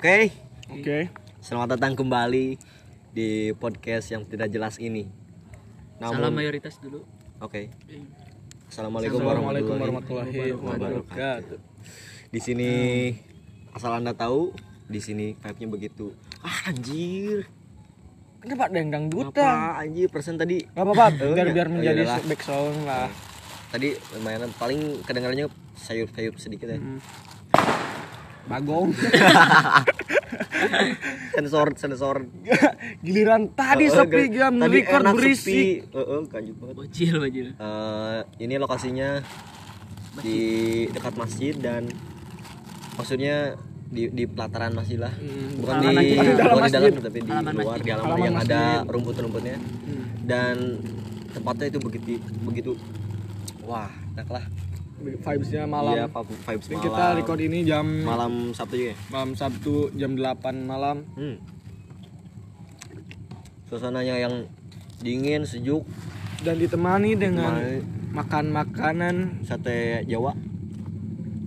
Oke, 0.00 0.32
Oke. 0.72 1.12
selamat 1.44 1.76
datang 1.76 1.92
kembali 1.92 2.56
di 3.12 3.52
podcast 3.52 4.08
yang 4.08 4.24
tidak 4.24 4.48
jelas 4.48 4.80
ini. 4.80 5.04
Salam 6.00 6.32
mayoritas 6.32 6.80
dulu. 6.80 7.04
Oke. 7.36 7.68
Assalamualaikum 8.64 9.20
Assalamualaikum 9.20 9.76
warahmatullahi 9.76 10.32
warahmatullahi 10.32 11.04
wabarakatuh. 11.04 11.58
Di 12.32 12.40
sini 12.40 12.70
asal 13.76 13.92
anda 13.92 14.16
tahu, 14.16 14.56
di 14.88 15.04
sini 15.04 15.36
vibe-nya 15.36 15.68
begitu. 15.68 16.16
Ah, 16.40 16.72
anjir. 16.72 17.44
Kenapa 18.40 18.72
dendang 18.72 19.12
duta? 19.12 19.36
Apa 19.44 19.84
anjir 19.84 20.08
persen 20.08 20.40
tadi? 20.40 20.64
Gak 20.64 20.80
apa-apa, 20.80 21.28
Oh, 21.28 21.36
biar 21.36 21.44
iya. 21.44 21.52
biar 21.52 21.68
Oh, 21.68 21.76
menjadi 21.76 22.02
iyalah. 22.08 22.24
back 22.24 22.40
sound 22.40 22.88
lah. 22.88 23.12
Tadi 23.68 23.92
lumayan 24.16 24.48
paling 24.56 25.04
kedengarannya 25.04 25.52
sayup-sayup 25.76 26.40
sedikit 26.40 26.72
ya. 26.72 26.80
Hmm. 26.80 27.04
Bagong. 28.46 28.94
Sensor 31.32 31.68
sensor. 31.74 32.16
Giliran 33.04 33.50
tadi 33.50 33.86
Oh, 33.86 33.94
sepi 33.98 34.28
tadi 34.28 34.28
jam 34.32 34.54
record 34.58 35.04
berisik. 35.12 35.88
Heeh, 35.88 36.20
kanjut 36.26 36.56
banget. 36.56 36.74
Bocil, 36.76 37.14
bocil. 37.16 37.48
Eh, 37.50 38.18
ini 38.38 38.54
lokasinya 38.56 39.22
di 40.18 40.38
dekat 40.88 41.14
masjid 41.14 41.54
dan 41.54 41.86
maksudnya 42.94 43.54
di 43.86 44.06
di 44.08 44.24
pelataran 44.24 44.70
masjid 44.72 44.98
lah 44.98 45.10
Hmm, 45.12 45.50
bukan 45.56 45.74
di, 45.76 45.86
masjid. 45.88 46.14
bukan 46.14 46.34
Dalam 46.36 46.36
di 46.36 46.70
dalam 46.70 46.84
masjid. 46.84 46.94
tapi 47.00 47.18
di 47.18 47.30
Halaman 47.32 47.54
luar 47.56 47.66
masjid. 47.66 47.82
di 47.82 47.90
halaman 47.90 48.18
yang 48.20 48.36
ada 48.36 48.62
masjid. 48.62 48.90
rumput-rumputnya 48.90 49.56
Hmm. 49.58 50.04
dan 50.22 50.56
tempatnya 51.30 51.66
itu 51.68 51.78
begitu 51.80 52.10
begitu 52.40 52.70
wah 53.60 53.90
enak 54.12 54.28
lah 54.28 54.44
Vibesnya 55.00 55.64
malam. 55.64 55.94
Iya, 55.94 56.06
vibes 56.12 56.66
Dan 56.66 56.76
malam 56.76 56.84
kita 56.86 57.04
record 57.16 57.40
ini 57.40 57.58
jam 57.62 57.86
malam 58.00 58.52
Sabtu 58.52 58.74
juga 58.74 58.92
ya 58.92 58.96
malam 59.08 59.30
Sabtu 59.32 59.74
jam 59.94 60.12
8 60.12 60.36
malam. 60.62 60.96
hmm. 61.14 61.36
suasananya 63.64 64.16
yang 64.18 64.34
dingin 64.98 65.42
sejuk 65.42 65.86
dan 66.40 66.56
ditemani 66.56 67.14
dengan 67.14 67.54
Ditemani. 67.54 68.12
makan 68.12 68.44
makanan. 68.50 69.16
sate 69.40 70.04
Jawa 70.04 70.34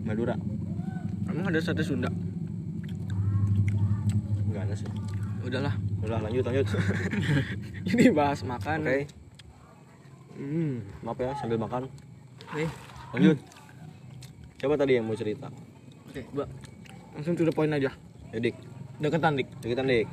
Madura 0.02 0.34
Emang 1.26 1.46
ada 1.46 1.60
sate 1.60 1.82
Sunda? 1.82 2.10
enggak 4.44 4.64
ada 4.64 4.74
sih 4.74 4.90
Udahlah. 5.44 5.76
udah 6.00 6.20
lanjut 6.20 6.42
lanjut 6.42 6.66
Ini 7.92 8.10
bahas 8.10 8.40
oke 8.40 8.50
makanan. 8.50 9.04
Hmm. 10.34 10.82
maaf 11.02 11.20
ya 11.20 11.30
sambil 11.36 11.60
makan 11.60 11.86
Oke. 12.50 12.66
Lanjut 13.14 13.38
coba 14.58 14.74
tadi 14.76 14.92
yang 14.94 15.06
mau 15.06 15.14
cerita 15.14 15.48
Oke, 16.06 16.22
Mbak. 16.30 16.50
Langsung 17.12 17.34
to 17.34 17.42
the 17.42 17.50
point 17.50 17.70
aja. 17.70 17.90
Edik 18.30 18.54
Deketan 18.96 19.34
dik. 19.34 19.50
cerita 19.60 19.82
dik 19.82 20.06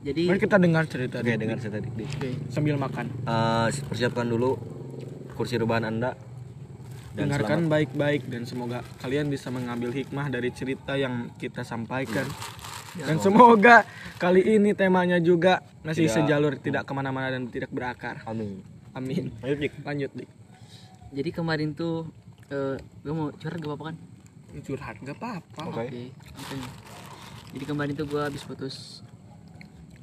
Jadi 0.00 0.22
Mari 0.24 0.40
kita 0.40 0.56
dengar 0.56 0.84
cerita. 0.84 1.16
oke 1.16 1.26
Dik. 1.26 1.36
dengar 1.36 1.56
cerita 1.56 1.78
dik, 1.78 1.92
dik. 1.94 2.08
Oke. 2.10 2.30
Sambil 2.48 2.74
makan. 2.74 3.12
Eh, 3.20 3.68
persiapkan 3.84 4.24
dulu 4.24 4.56
kursi 5.34 5.56
rebahan 5.56 5.84
anda 5.86 6.16
dan 7.10 7.28
Dengarkan 7.28 7.66
baik-baik 7.66 8.24
dan 8.24 8.44
semoga 8.44 8.80
kalian 8.96 9.28
bisa 9.28 9.48
mengambil 9.48 9.90
hikmah 9.90 10.28
dari 10.28 10.48
cerita 10.50 10.94
yang 10.94 11.28
kita 11.34 11.60
sampaikan. 11.60 12.24
Dan 12.96 13.20
semoga 13.20 13.84
kali 14.16 14.40
ini 14.50 14.72
temanya 14.72 15.18
juga 15.18 15.60
masih 15.80 16.06
Tidak- 16.06 16.16
sejalur, 16.24 16.56
tidak 16.56 16.82
ke 16.82 16.92
mana-mana 16.92 17.28
dan 17.28 17.46
tidak 17.46 17.68
berakar. 17.68 18.24
amin 18.24 18.64
Amin. 18.90 19.28
lanjut 19.38 19.58
dik 19.60 19.72
Lanjut 19.82 20.10
dik. 20.16 20.28
Jadi 21.10 21.30
kemarin 21.34 21.74
tuh 21.74 22.06
eh 22.50 22.78
gue 22.78 23.14
mau 23.14 23.30
curhat 23.34 23.58
gak 23.58 23.70
apa-apa 23.70 23.84
kan? 23.94 23.96
Ini 24.50 24.60
Curhat 24.62 24.96
gak 25.02 25.16
apa-apa. 25.18 25.62
Oke. 25.70 25.82
Oke. 25.86 26.02
makanya. 26.38 26.70
Jadi 27.50 27.64
kemarin 27.66 27.92
tuh 27.98 28.06
gue 28.06 28.22
habis 28.22 28.42
putus. 28.46 29.02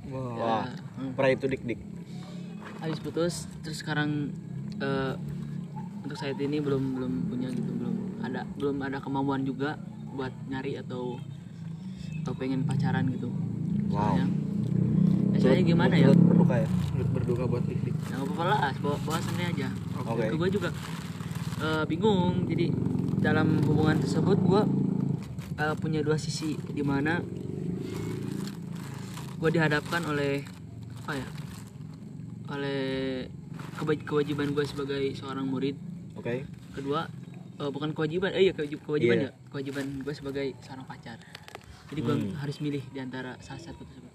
Wah. 0.08 0.32
wah 0.40 0.66
Hmm. 0.98 1.12
pernah 1.20 1.36
itu 1.36 1.46
dik 1.52 1.64
dik 1.68 1.80
Habis 2.80 3.00
putus 3.04 3.44
terus 3.60 3.84
sekarang 3.84 4.32
eh 4.80 5.14
untuk 6.08 6.16
saat 6.16 6.40
ini 6.40 6.64
belum 6.64 6.96
belum 6.96 7.14
punya 7.28 7.52
gitu, 7.52 7.68
belum 7.76 7.96
ada 8.24 8.48
belum 8.56 8.76
ada 8.88 9.04
kemampuan 9.04 9.44
juga 9.44 9.76
buat 10.16 10.32
nyari 10.48 10.80
atau 10.80 11.20
atau 12.24 12.34
pengen 12.40 12.64
pacaran 12.64 13.04
gitu. 13.12 13.28
wow 13.92 14.16
Soalnya, 14.16 14.26
ya, 15.36 15.38
soalnya 15.44 15.64
gimana 15.68 15.96
ya? 16.00 16.08
Berduka 16.16 16.56
ya 16.56 16.68
berduka 17.12 17.44
buat 17.44 17.64
dik 17.68 17.80
dik. 17.84 17.96
Nah, 18.08 18.18
apa-apa 18.24 18.44
lah, 18.48 18.72
bawa, 18.80 18.98
bawa 19.04 19.20
santai 19.20 19.52
aja. 19.52 19.68
oke 20.08 20.26
gue 20.40 20.50
juga 20.50 20.70
eh, 21.60 21.84
bingung. 21.86 22.46
Jadi 22.46 22.70
dalam 23.18 23.60
hubungan 23.64 23.98
tersebut 23.98 24.38
gue 24.40 24.62
eh, 25.58 25.76
punya 25.76 26.00
dua 26.00 26.16
sisi 26.16 26.54
di 26.56 26.82
mana 26.82 27.20
gue 29.38 29.50
dihadapkan 29.50 30.02
oleh 30.04 30.42
apa 31.00 31.14
ya 31.14 31.28
oleh 32.48 32.82
kewajiban 34.02 34.50
gue 34.52 34.66
sebagai 34.66 35.14
seorang 35.14 35.46
murid. 35.46 35.78
Oke. 36.16 36.46
Kedua 36.74 37.06
eh, 37.58 37.70
bukan 37.70 37.94
kewajiban 37.94 38.34
eh 38.34 38.50
ya 38.50 38.54
kewajib- 38.54 38.84
kewajiban 38.84 39.18
Iya. 39.18 39.30
ya. 39.30 39.32
Kewajiban 39.48 39.86
gue 40.02 40.14
sebagai 40.14 40.48
seorang 40.60 40.86
pacar. 40.86 41.18
Jadi 41.88 42.00
gue 42.02 42.16
Hmm. 42.18 42.36
harus 42.36 42.58
milih 42.60 42.84
di 42.86 43.00
antara 43.00 43.40
salah 43.40 43.62
satu 43.62 43.82
tersebut. 43.82 44.12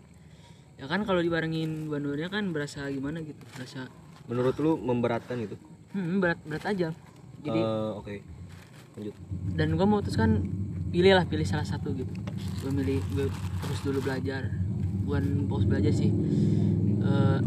Ya 0.76 0.84
kan 0.84 1.02
kalau 1.02 1.18
dibarengin 1.18 1.86
dua-duanya 1.86 2.28
kan 2.28 2.50
berasa 2.50 2.84
gimana 2.86 3.22
gitu 3.22 3.38
berasa 3.50 3.86
menurut 4.24 4.54
lu 4.56 4.76
memberatkan 4.76 5.38
gitu? 5.40 5.54
Hmm, 5.92 6.18
berat 6.18 6.40
berat 6.42 6.64
aja 6.64 6.88
jadi 7.42 7.58
Eh, 7.58 7.90
oke. 7.92 8.14
Lanjut. 8.92 9.14
dan 9.52 9.68
gue 9.72 9.86
memutuskan 9.86 10.30
pilih 10.88 11.12
lah 11.12 11.24
pilih 11.24 11.42
salah 11.42 11.64
satu 11.64 11.90
gitu. 11.92 12.12
Gue 12.60 12.72
milih 12.72 13.00
gue 13.10 13.26
terus 13.60 13.80
dulu 13.80 13.98
belajar. 14.00 14.52
Bukan 15.02 15.46
fokus 15.46 15.66
belajar 15.66 15.90
sih. 15.90 16.10
Eh, 16.98 17.38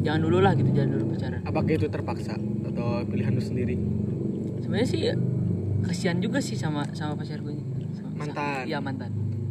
jangan 0.00 0.20
dulu 0.20 0.38
lah 0.38 0.52
gitu 0.52 0.68
jangan 0.68 0.90
dulu 0.92 1.04
pacaran. 1.12 1.40
Apakah 1.42 1.72
itu 1.72 1.86
terpaksa? 1.86 2.34
Atau 2.64 3.04
pilihan 3.06 3.30
lu 3.30 3.42
sendiri? 3.42 3.76
sebenarnya 4.58 4.88
sih 4.90 5.02
kasihan 5.80 6.18
juga 6.18 6.42
sih 6.42 6.52
sama 6.52 6.84
sama 6.92 7.16
pacar 7.16 7.40
gue 7.40 7.56
Sama- 7.94 8.12
Mantan. 8.18 8.66
iya 8.66 8.78
mantan. 8.78 9.08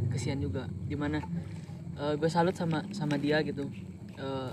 Kasihan 0.10 0.38
juga. 0.38 0.68
Di 0.84 0.94
mana 0.94 1.22
gue 1.96 2.30
salut 2.30 2.54
sama 2.54 2.86
sama 2.92 3.16
dia 3.16 3.42
gitu. 3.42 3.66
Eh, 4.16 4.52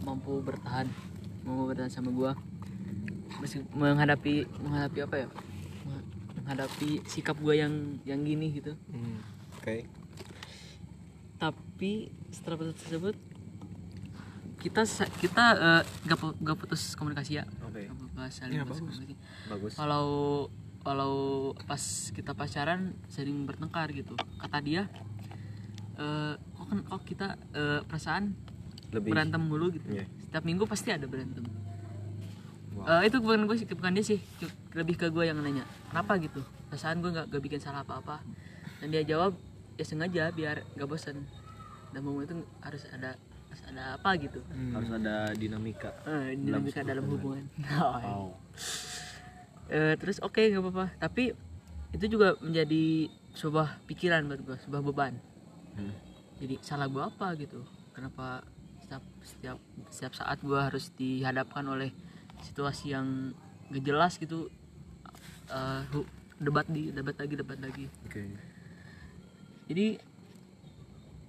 mampu 0.00 0.38
bertahan. 0.40 0.86
Mampu 1.42 1.62
bertahan 1.66 1.88
sama 1.88 2.10
gue 2.10 2.30
menghadapi 3.70 4.34
menghadapi 4.58 4.98
apa 5.00 5.16
ya 5.16 5.28
menghadapi 6.36 6.90
sikap 7.04 7.36
gue 7.36 7.54
yang 7.54 7.72
yang 8.04 8.20
gini 8.20 8.52
gitu 8.52 8.72
Hmm. 8.88 9.18
oke 9.56 9.76
tapi 11.36 11.92
setelah 12.30 12.56
putus 12.58 12.76
tersebut 12.78 13.16
kita 14.56 14.84
kita 15.16 15.44
eh, 15.56 15.82
gak, 16.04 16.18
gak 16.36 16.56
putus 16.58 16.92
komunikasi 16.94 17.40
ya 17.40 17.44
apa-apa, 17.48 18.28
saling 18.28 18.54
Iya, 18.54 18.62
putus 18.62 18.78
bagus. 18.78 18.92
komunikasi. 18.94 19.16
bagus 19.48 19.72
kalau 19.74 20.06
kalau 20.80 21.14
pas 21.62 21.80
kita 22.10 22.32
pacaran 22.32 22.80
sering 23.06 23.44
bertengkar 23.44 23.88
gitu 23.90 24.12
kata 24.36 24.58
dia 24.60 24.82
eh 25.96 26.34
kok 26.36 26.66
kan 26.66 26.78
kok 26.82 27.02
kita 27.04 27.26
eh, 27.52 27.80
perasaan 27.82 28.36
lebih 28.90 29.12
berantem 29.12 29.40
mulu 29.40 29.70
gitu 29.70 29.86
Iya. 29.90 30.04
setiap 30.20 30.44
minggu 30.44 30.64
pasti 30.64 30.90
ada 30.90 31.04
berantem 31.04 31.44
Wow. 32.80 33.04
Eh, 33.04 33.12
itu 33.12 33.16
bukan 33.20 33.44
gue 33.44 33.56
sih 33.60 33.68
bukan 33.68 33.92
dia 33.92 34.04
sih. 34.04 34.20
Lebih 34.72 34.96
ke 34.96 35.06
gue 35.12 35.28
yang 35.28 35.36
nanya 35.40 35.68
kenapa 35.92 36.16
gitu? 36.16 36.40
Perasaan 36.72 37.04
gue 37.04 37.10
nggak 37.12 37.26
gak 37.28 37.42
bikin 37.42 37.60
salah 37.60 37.84
apa 37.84 38.00
apa 38.00 38.16
dan 38.80 38.88
dia 38.88 39.04
jawab 39.04 39.36
ya 39.76 39.84
sengaja 39.84 40.32
biar 40.32 40.64
gak 40.76 40.88
bosan 40.88 41.28
dan 41.92 42.00
momen 42.00 42.24
itu 42.24 42.34
harus 42.64 42.86
ada 42.88 43.20
harus 43.50 43.62
ada 43.66 43.82
apa 43.98 44.10
gitu. 44.16 44.40
Harus 44.72 44.90
ada 44.94 45.34
dinamika. 45.34 45.90
Eh, 46.06 46.38
dinamika 46.38 46.80
dalam 46.86 47.04
hubungan. 47.10 47.44
wow. 47.76 48.32
Eh, 49.70 49.94
terus 49.98 50.22
oke 50.22 50.38
nggak 50.38 50.62
apa-apa. 50.62 50.86
Tapi 51.02 51.34
itu 51.90 52.06
juga 52.06 52.38
menjadi 52.38 53.10
sebuah 53.34 53.82
pikiran 53.86 54.26
buat 54.26 54.40
gue 54.42 54.56
sebuah 54.66 54.82
beban. 54.82 55.14
Hmm. 55.70 55.94
jadi 56.42 56.58
salah 56.66 56.90
gue 56.90 56.98
apa 56.98 57.36
gitu? 57.38 57.62
Kenapa 57.94 58.42
setiap 58.82 59.02
setiap 59.22 59.58
setiap 59.86 60.12
saat 60.18 60.38
gue 60.42 60.58
harus 60.58 60.90
dihadapkan 60.98 61.62
oleh 61.68 61.94
situasi 62.42 62.92
yang 62.94 63.32
gak 63.70 63.84
jelas 63.84 64.18
gitu 64.18 64.50
hu- 65.94 66.08
debat 66.40 66.64
di 66.66 66.88
debat 66.88 67.14
lagi 67.20 67.34
debat 67.36 67.58
lagi. 67.60 67.86
Oke. 68.08 68.22
Jadi 69.68 69.86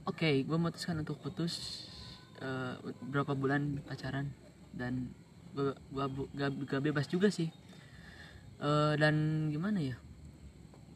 oke 0.07 0.29
gue 0.47 0.57
memutuskan 0.57 0.97
untuk 1.03 1.19
putus 1.19 1.85
eh, 2.39 2.79
berapa 3.05 3.35
bulan 3.35 3.83
pacaran 3.85 4.31
dan 4.71 5.11
gue 5.51 5.75
gak, 6.33 6.51
gak 6.65 6.81
bebas 6.81 7.05
juga 7.11 7.27
sih. 7.27 7.51
Eh, 8.61 8.93
dan 8.95 9.47
gimana 9.51 9.83
ya 9.83 9.97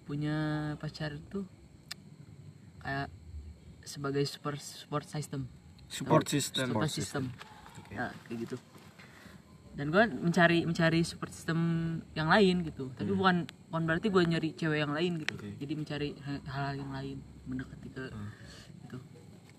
punya 0.05 0.37
pacar 0.77 1.17
itu 1.17 1.43
kayak 2.79 3.09
sebagai 3.81 4.23
support 4.25 4.61
support 4.61 5.05
system. 5.09 5.49
Support 5.89 6.25
system. 6.29 6.67
support 6.71 6.89
system. 6.89 7.23
Oke. 7.81 7.93
Nah, 7.93 8.13
kayak 8.25 8.37
gitu 8.47 8.57
dan 9.75 9.91
gue 9.91 10.03
mencari 10.07 10.63
mencari 10.63 11.03
support 11.03 11.35
system 11.35 11.59
yang 12.15 12.31
lain 12.31 12.63
gitu. 12.63 12.87
Tapi 12.95 13.11
bukan 13.11 13.43
bukan 13.67 13.83
berarti 13.83 14.07
gue 14.07 14.23
nyari 14.23 14.49
cewek 14.55 14.79
yang 14.87 14.95
lain 14.95 15.19
gitu. 15.19 15.35
Oke. 15.35 15.51
jadi 15.59 15.73
mencari 15.75 16.09
ha- 16.23 16.43
hal-hal 16.47 16.75
yang 16.79 16.91
lain 16.95 17.17
mendekati 17.43 17.89
ke 17.91 18.05
itu. 18.87 18.97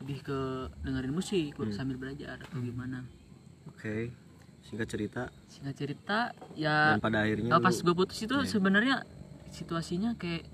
Lebih 0.00 0.18
ke 0.24 0.38
dengerin 0.84 1.12
musik 1.12 1.52
sambil 1.76 2.00
belajar 2.00 2.40
atau 2.40 2.58
gimana. 2.64 3.04
Oke. 3.68 4.08
Singkat 4.64 4.88
cerita. 4.88 5.22
Singkat 5.46 5.74
cerita 5.76 6.18
ya 6.56 6.96
dan 6.96 7.04
pada 7.04 7.22
akhirnya 7.22 7.52
uh, 7.52 7.60
pas 7.60 7.76
gue 7.76 7.94
putus 7.94 8.18
itu 8.18 8.34
sebenarnya 8.48 9.04
situasinya 9.52 10.16
kayak 10.16 10.48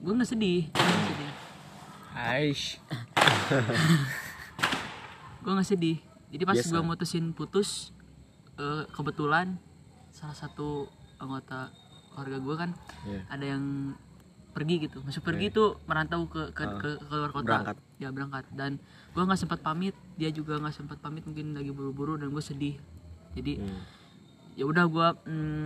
gue 0.00 0.12
nggak 0.16 0.30
sedih. 0.32 0.72
Sedih. 0.72 1.32
Aish. 2.16 2.80
gue 5.44 5.52
nggak 5.52 5.68
sedih. 5.68 6.00
Jadi 6.32 6.42
pas 6.48 6.56
Biasa. 6.56 6.72
gue 6.72 6.82
mutusin 6.82 7.24
putus 7.36 7.92
eh, 8.56 8.84
kebetulan 8.88 9.58
salah 10.08 10.32
satu 10.32 10.86
anggota 11.16 11.74
keluarga 12.10 12.38
gue 12.38 12.54
kan 12.56 12.70
Iya. 13.04 13.20
ada 13.28 13.44
yang 13.48 13.64
pergi 14.50 14.86
gitu. 14.86 15.02
Masuk 15.02 15.22
pergi 15.24 15.50
itu 15.50 15.74
merantau 15.84 16.26
ke 16.26 16.50
ke, 16.50 16.62
ke, 16.78 16.90
ke 16.96 17.12
luar 17.12 17.30
kota. 17.30 17.42
Berangkat. 17.44 17.76
ya 17.96 18.08
berangkat. 18.08 18.44
Dan 18.52 18.78
gue 19.10 19.18
nggak 19.20 19.34
sempat 19.36 19.58
pamit. 19.60 19.94
Dia 20.14 20.30
juga 20.30 20.54
nggak 20.56 20.70
sempat 20.72 20.98
pamit. 20.98 21.22
Mungkin 21.22 21.52
lagi 21.52 21.70
buru-buru 21.70 22.14
dan 22.14 22.30
gue 22.30 22.38
sedih. 22.40 22.78
Jadi 23.34 23.58
Hmm, 23.58 23.82
ya 24.54 24.62
udah 24.62 24.86
gue 24.86 25.08
mm, 25.26 25.64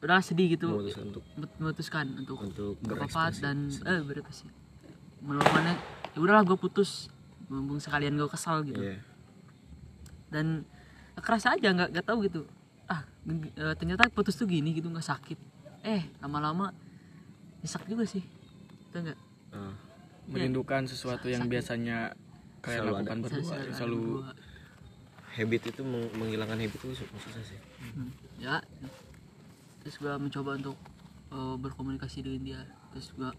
udah 0.00 0.18
sedih 0.18 0.50
gitu. 0.50 0.66
Memutuskan 0.68 1.06
untuk 1.06 1.22
Mut- 1.36 1.56
memutuskan 1.56 2.06
untuk 2.16 2.36
untuk 2.40 2.74
berpapat 2.82 3.38
dan 3.38 3.56
eh 3.84 4.02
berekspresi. 4.02 4.50
Melakukannya 5.20 5.74
ya 6.08 6.18
udahlah 6.18 6.42
gue 6.42 6.56
putus. 6.56 7.06
Mumpung 7.46 7.78
sekalian 7.78 8.12
gue 8.12 8.26
kesal 8.26 8.60
gitu. 8.62 8.82
Iya. 8.82 8.98
dan 10.28 10.66
kerasa 11.20 11.54
aja 11.54 11.68
nggak 11.68 11.88
nggak 11.90 12.06
tahu 12.06 12.18
gitu. 12.24 12.40
Ah 12.86 13.02
eh, 13.26 13.74
ternyata 13.74 14.08
putus 14.08 14.34
tuh 14.34 14.44
gini 14.44 14.72
gitu 14.72 14.86
nggak 14.86 15.04
sakit. 15.04 15.38
Eh 15.82 16.02
lama-lama 16.18 16.72
nyesek 17.60 17.84
juga 17.84 18.04
sih. 18.04 18.22
Itu 18.84 18.96
enggak 18.98 19.18
Ah, 19.48 19.72
Merindukan 20.26 20.84
sesuatu 20.84 21.24
yang 21.24 21.46
biasanya 21.46 22.12
kalian 22.60 22.78
Selalu 22.78 22.92
lakukan 22.94 23.18
berdua. 23.18 23.40
Selalu- 23.42 23.72
Selalu 23.72 24.02
habit 25.30 25.62
itu 25.66 25.80
meng- 25.82 26.12
menghilangkan 26.14 26.58
habit 26.58 26.76
itu 26.76 26.88
su- 26.94 27.10
susah 27.16 27.42
sih? 27.42 27.58
Hmm, 27.80 28.10
ya 28.36 28.58
terus 29.80 29.96
gue 29.96 30.12
mencoba 30.12 30.54
untuk 30.54 30.76
eh, 31.28 31.56
berkomunikasi 31.56 32.18
dengan 32.20 32.42
dia. 32.42 32.60
Terus 32.90 33.08
gue 33.14 33.30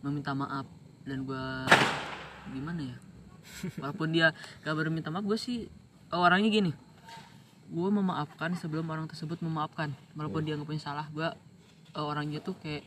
meminta 0.00 0.32
maaf 0.32 0.66
dan 1.04 1.22
gue 1.22 1.44
gimana 2.50 2.80
ya? 2.84 2.96
Walaupun 3.80 4.08
dia 4.10 4.32
gak 4.62 4.74
berminta 4.74 5.08
maaf 5.08 5.22
gue 5.22 5.36
sih 5.36 5.68
eh, 6.10 6.18
orangnya 6.18 6.50
gini 6.50 6.72
gue 7.74 7.88
memaafkan 7.90 8.54
sebelum 8.54 8.86
orang 8.86 9.10
tersebut 9.10 9.42
memaafkan. 9.42 9.90
Walaupun 10.14 10.46
dia 10.46 10.54
nggak 10.54 10.70
punya 10.70 10.82
salah 10.82 11.10
gue 11.10 11.26
eh, 11.90 12.04
orangnya 12.04 12.38
tuh 12.38 12.54
kayak 12.62 12.86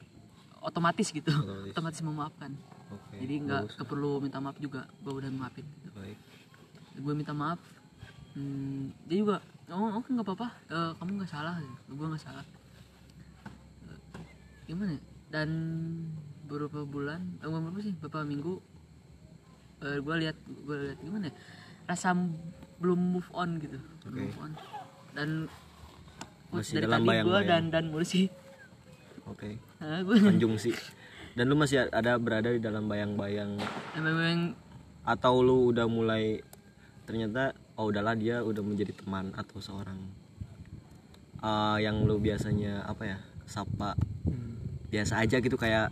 otomatis 0.63 1.11
gitu. 1.11 1.27
Otomatis. 1.27 1.71
otomatis 1.75 2.01
memaafkan. 2.01 2.51
Oke 2.87 3.19
jadi 3.19 3.35
nggak 3.43 3.61
bagus. 3.67 3.75
nggak 3.75 3.87
perlu 3.91 4.11
minta 4.23 4.39
maaf 4.39 4.57
juga 4.63 4.87
gue 5.03 5.11
udah 5.11 5.27
maafin 5.35 5.67
gitu. 5.67 5.91
baik. 5.91 6.19
Gue 7.03 7.13
minta 7.13 7.35
maaf 7.35 7.59
hmm, 8.39 9.11
dia 9.11 9.17
juga 9.27 9.43
oh 9.75 9.99
oke 9.99 10.07
nggak 10.07 10.23
apa-apa. 10.23 10.47
Eh, 10.71 10.91
kamu 10.95 11.11
nggak 11.19 11.31
salah. 11.35 11.55
Gue 11.91 12.07
nggak 12.07 12.23
salah. 12.23 12.45
Eh, 13.91 13.99
gimana 14.71 14.95
ya? 14.95 15.03
dan 15.27 15.51
beberapa 16.47 16.87
bulan 16.87 17.19
eh, 17.43 17.47
bukan 17.51 17.61
berapa 17.67 17.79
sih? 17.83 17.93
Beberapa 17.99 18.23
minggu 18.23 18.53
eh, 19.83 19.99
gue 19.99 20.15
lihat 20.23 20.37
gue 20.47 20.75
lihat 20.95 20.99
gimana 21.03 21.27
ya? 21.27 21.35
Rasa 21.91 22.15
belum 22.79 22.99
move 23.19 23.27
on 23.35 23.59
gitu. 23.59 23.75
Belum 24.07 24.15
Oke. 24.15 24.23
move 24.31 24.39
on 24.47 24.53
dan 25.17 25.49
Masih 26.53 26.77
dari 26.77 26.85
dalam 26.85 27.01
tadi 27.01 27.25
gue 27.25 27.39
dan 27.49 27.63
dan 27.73 27.85
Mursi 27.89 28.29
oke. 29.25 29.49
Nah, 29.81 30.05
gue 30.05 30.15
konjungsi 30.21 30.71
dan 31.37 31.49
lu 31.49 31.55
masih 31.57 31.85
ada 31.93 32.17
berada 32.17 32.49
di 32.49 32.57
dalam 32.57 32.89
bayang-bayang. 32.89 33.61
Memang 33.93 34.57
atau 35.05 35.45
lu 35.45 35.69
udah 35.69 35.85
mulai 35.85 36.41
ternyata 37.05 37.53
oh 37.77 37.93
udahlah 37.93 38.17
dia 38.17 38.41
udah 38.41 38.65
menjadi 38.65 38.97
teman 38.97 39.29
atau 39.37 39.61
seorang 39.61 40.01
eh, 41.45 41.77
yang 41.85 42.01
lu 42.05 42.17
biasanya 42.17 42.85
apa 42.89 43.03
ya 43.05 43.17
sapa. 43.45 43.93
Hmm. 44.25 44.57
biasa 44.87 45.19
aja 45.19 45.43
gitu 45.43 45.59
kayak 45.59 45.91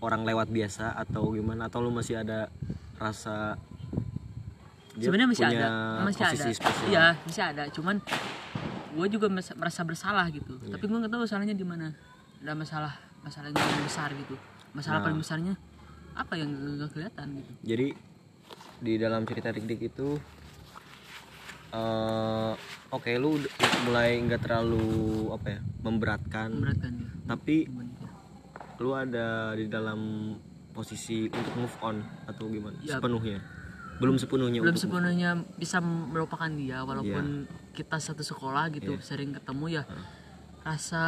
orang 0.00 0.24
lewat 0.24 0.48
biasa 0.48 0.96
atau 0.96 1.36
gimana. 1.36 1.68
Atau 1.68 1.84
lu 1.84 1.92
masih 1.92 2.24
ada 2.24 2.48
rasa 2.96 3.60
sebenarnya 4.96 5.28
masih 5.28 5.44
punya 5.44 5.58
ada 5.58 5.70
masih 6.04 6.22
ada 6.24 6.44
spesial? 6.52 6.86
iya 6.88 7.04
masih 7.22 7.42
ada 7.44 7.62
cuman 7.72 7.96
gue 8.92 9.06
juga 9.08 9.26
merasa, 9.32 9.82
bersalah 9.82 10.28
gitu 10.28 10.60
Iya. 10.60 10.76
tapi 10.76 10.84
gue 10.84 10.98
nggak 11.00 11.12
tahu 11.12 11.24
salahnya 11.24 11.56
di 11.56 11.64
mana 11.64 11.96
ada 12.44 12.52
masalah 12.52 12.92
masalah 13.24 13.48
yang 13.48 13.56
paling 13.56 13.84
besar 13.86 14.08
gitu 14.12 14.34
masalah 14.72 14.98
Nah. 15.00 15.04
paling 15.08 15.18
besarnya 15.18 15.54
apa 16.12 16.34
yang 16.36 16.50
nggak 16.52 16.92
kelihatan 16.92 17.26
gitu 17.40 17.52
jadi 17.64 17.86
di 18.82 18.92
dalam 18.98 19.24
cerita 19.24 19.48
dik-dik 19.48 19.80
itu 19.88 20.08
eh 21.72 22.52
oke 22.92 23.10
lu 23.16 23.40
udah 23.40 23.52
mulai 23.88 24.20
nggak 24.20 24.44
terlalu 24.44 24.84
apa 25.32 25.56
ya 25.56 25.60
memberatkan 25.80 26.48
memberatkan 26.52 26.92
dia 26.92 27.08
tapi 27.24 27.56
dia. 27.64 28.10
lu 28.76 28.90
ada 28.92 29.56
di 29.56 29.72
dalam 29.72 30.00
posisi 30.76 31.32
untuk 31.32 31.54
move 31.56 31.76
on 31.80 31.96
atau 32.28 32.44
gimana 32.52 32.76
Ya. 32.84 33.00
sepenuhnya 33.00 33.40
belum 34.02 34.18
sepenuhnya 34.18 34.58
belum 34.58 34.74
untuk 34.74 34.82
sepenuhnya 34.82 35.30
bisa 35.54 35.78
melupakan 35.78 36.50
dia 36.50 36.82
walaupun 36.82 37.46
Iya. 37.46 37.70
kita 37.72 37.96
satu 37.96 38.20
sekolah 38.20 38.74
gitu 38.74 38.98
sering 38.98 39.30
ketemu 39.32 39.78
ya 39.78 39.82
rasa 40.62 41.04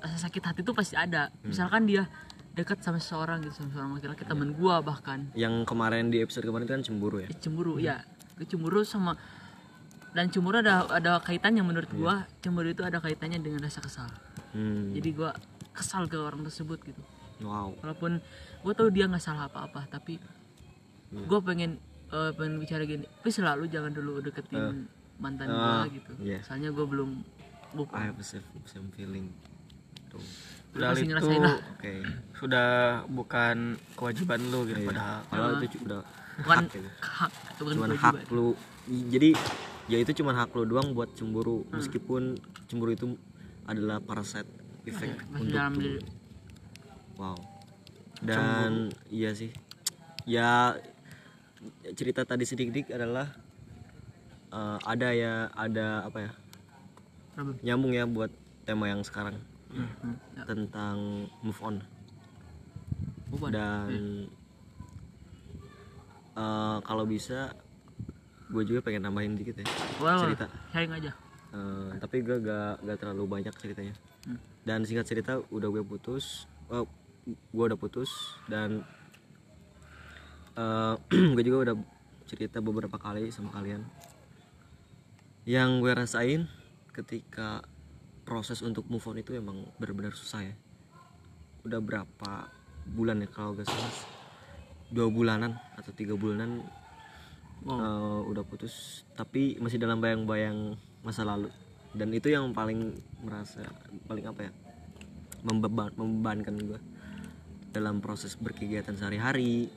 rasa 0.00 0.16
sakit 0.18 0.42
hati 0.42 0.60
itu 0.60 0.72
pasti 0.72 0.96
ada. 0.96 1.28
Hmm. 1.30 1.52
misalkan 1.52 1.84
dia 1.84 2.08
dekat 2.50 2.82
sama 2.82 2.98
seseorang 2.98 3.40
gitu 3.40 3.54
sama 3.54 3.70
seorang 3.70 3.90
laki-laki 3.94 4.24
Iya. 4.24 4.30
teman 4.32 4.48
gua 4.52 4.82
bahkan. 4.82 5.30
Yang 5.32 5.54
kemarin 5.64 6.10
di 6.10 6.18
episode 6.18 6.44
kemarin 6.44 6.66
kan 6.66 6.80
cemburu 6.82 7.22
ya? 7.22 7.28
Eh, 7.30 7.38
cemburu 7.38 7.76
ya 7.78 8.02
Gue 8.34 8.48
cemburu 8.48 8.80
sama 8.82 9.20
dan 10.16 10.32
cemburu 10.32 10.58
ada 10.58 10.88
ada 10.88 11.20
kaitannya 11.20 11.60
menurut 11.60 11.92
gua. 11.92 12.24
Cemburu 12.40 12.72
itu 12.72 12.80
ada 12.82 12.98
kaitannya 12.98 13.38
dengan 13.38 13.60
rasa 13.60 13.78
kesal. 13.80 14.08
Hmm. 14.50 14.90
jadi 14.90 15.14
gua 15.14 15.30
kesal 15.70 16.10
ke 16.10 16.18
orang 16.18 16.42
tersebut 16.42 16.82
gitu. 16.82 16.98
Wow. 17.40 17.78
Walaupun 17.80 18.18
gua 18.60 18.72
tahu 18.74 18.90
dia 18.90 19.06
nggak 19.06 19.22
salah 19.22 19.46
apa-apa 19.46 19.86
tapi 19.86 20.18
Iya. 21.10 21.26
gua 21.26 21.40
pengen 21.40 21.70
eh, 22.08 22.30
pengen 22.32 22.54
bicara 22.56 22.82
gini 22.82 23.02
tapi 23.02 23.30
selalu 23.30 23.66
jangan 23.66 23.90
dulu 23.90 24.18
deketin 24.20 24.86
mantan 25.16 25.46
gua 25.46 25.82
Ah, 25.82 25.84
gitu 25.86 26.12
iya. 26.18 26.38
soalnya 26.40 26.70
gua 26.70 26.86
belum 26.86 27.10
move 27.72 27.90
I 27.92 28.06
have 28.06 28.16
a 28.16 28.24
same, 28.24 28.46
same 28.64 28.88
feeling 28.90 29.30
tuh 30.06 30.22
pasti 30.70 31.02
itu 31.02 31.18
lah. 31.36 31.58
oke 31.74 31.92
sudah 32.36 32.68
bukan 33.06 33.56
kewajiban 33.94 34.38
lu 34.48 34.62
gitu 34.64 34.80
Iya. 34.80 34.88
padahal. 34.88 35.18
padahal 35.26 35.52
itu 35.60 35.78
udah 35.80 36.00
bukan 36.40 36.56
hak 36.56 36.70
gitu. 36.72 36.88
hak 37.00 37.30
bukan 37.58 37.72
cuman 37.74 37.88
kewajiban. 37.90 38.14
hak 38.14 38.30
lu 38.30 38.48
jadi 39.10 39.30
ya 39.86 39.98
itu 39.98 40.12
cuman 40.14 40.34
hak 40.36 40.50
lu 40.52 40.62
doang 40.64 40.88
buat 40.90 41.10
cemburu 41.12 41.62
Hmm. 41.64 41.74
meskipun 41.76 42.22
cemburu 42.66 42.90
itu 42.90 43.06
adalah 43.66 43.98
parasite 43.98 44.46
effect 44.84 45.14
masih 45.26 45.42
untuk 45.42 45.52
dalam 45.52 45.74
diri 45.74 46.00
wow 47.16 47.34
dan 48.20 48.72
iya 49.06 49.30
sih 49.32 49.50
ya 50.22 50.78
cerita 51.92 52.24
tadi 52.24 52.44
sedikit 52.44 52.72
adalah 52.90 53.26
eh, 54.48 54.78
ada 54.82 55.08
ya 55.10 55.34
ada 55.50 56.04
apa 56.04 56.18
ya 56.20 56.30
nyambung 57.62 57.92
ya 57.92 58.04
buat 58.04 58.28
tema 58.62 58.86
yang 58.86 59.00
sekarang 59.00 59.36
Hmm, 59.70 60.18
ya. 60.34 60.42
tentang 60.50 60.98
move 61.40 61.60
on. 61.62 61.78
Move 63.30 63.42
on. 63.44 63.50
dan 63.54 63.86
eh, 66.34 66.78
kalau 66.82 67.06
bisa 67.06 67.54
gue 68.50 68.66
juga 68.66 68.82
pengen 68.82 69.06
nambahin 69.06 69.38
dikit 69.38 69.62
ya 69.62 69.66
Well, 70.02 70.26
cerita. 70.26 70.50
Sharing 70.74 70.90
aja. 70.92 71.10
Eh, 71.50 71.90
tapi 71.98 72.16
gue 72.20 72.36
gak, 72.40 72.82
gak 72.82 72.98
terlalu 72.98 73.24
banyak 73.30 73.54
ceritanya. 73.56 73.94
Hmm. 74.20 74.36
dan 74.60 74.84
singkat 74.84 75.06
cerita 75.06 75.40
udah 75.48 75.70
gue 75.70 75.80
putus 75.80 76.44
oh, 76.68 76.84
gue 77.24 77.64
udah 77.64 77.74
putus 77.74 78.12
dan 78.44 78.84
eh, 80.56 80.94
gue 81.34 81.44
juga 81.44 81.58
udah 81.70 81.76
cerita 82.30 82.62
beberapa 82.62 82.96
kali 82.96 83.28
sama 83.34 83.50
kalian. 83.50 83.82
Yang 85.44 85.70
gue 85.82 85.92
rasain 85.92 86.40
ketika 86.94 87.64
proses 88.22 88.62
untuk 88.62 88.86
move 88.86 89.02
on 89.10 89.18
itu 89.18 89.34
emang 89.34 89.66
benar-benar 89.82 90.14
susah 90.14 90.46
ya. 90.46 90.54
Udah 91.66 91.82
berapa 91.82 92.48
bulan 92.86 93.20
ya 93.20 93.28
kalau 93.28 93.58
gak 93.58 93.66
salah? 93.66 93.94
Dua 94.90 95.06
bulanan 95.10 95.58
atau 95.78 95.94
tiga 95.94 96.14
bulanan 96.14 96.62
wow. 97.66 97.74
eh, 97.74 98.20
udah 98.30 98.44
putus. 98.46 99.02
Tapi 99.18 99.58
masih 99.58 99.82
dalam 99.82 99.98
bayang-bayang 99.98 100.78
masa 101.02 101.26
lalu. 101.26 101.50
Dan 101.90 102.14
itu 102.14 102.30
yang 102.30 102.54
paling 102.54 102.94
merasa 103.26 103.66
paling 104.06 104.30
apa 104.30 104.46
ya 104.46 104.52
membeban 105.42 105.90
membebankan 105.96 106.54
gue 106.60 106.80
dalam 107.70 108.02
proses 108.02 108.34
berkegiatan 108.36 108.94
sehari-hari 108.98 109.70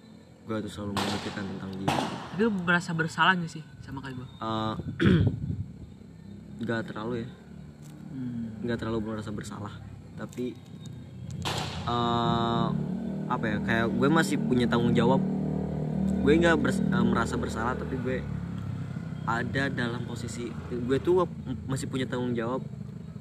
gue 0.44 0.58
tuh 0.68 0.72
selalu 0.72 0.92
memikirkan 1.00 1.44
tentang 1.48 1.72
dia. 1.80 1.88
Tapi 2.36 2.42
lu 2.44 2.52
merasa 2.52 2.92
bersalah 2.92 3.32
gak 3.40 3.48
sih 3.48 3.64
sama 3.80 4.04
kayak 4.04 4.20
gua? 4.20 4.28
Eh, 4.28 4.76
nggak 6.64 6.82
terlalu 6.92 7.24
ya. 7.24 7.30
Hmm. 8.14 8.46
nggak 8.62 8.78
terlalu 8.78 9.00
merasa 9.10 9.32
bersalah. 9.34 9.74
Tapi 10.14 10.54
eh 11.84 12.68
apa 13.24 13.46
ya 13.48 13.58
kayak 13.64 13.88
gue 13.90 14.10
masih 14.12 14.36
punya 14.38 14.68
tanggung 14.68 14.92
jawab. 14.92 15.24
Gue 16.22 16.34
nggak 16.36 16.56
bers- 16.60 16.84
eh, 16.84 17.06
merasa 17.08 17.40
bersalah 17.40 17.74
tapi 17.80 17.96
gue 18.00 18.20
ada 19.24 19.72
dalam 19.72 20.04
posisi 20.04 20.52
gue 20.68 20.98
tuh 21.00 21.24
masih 21.64 21.88
punya 21.88 22.04
tanggung 22.04 22.36
jawab 22.36 22.60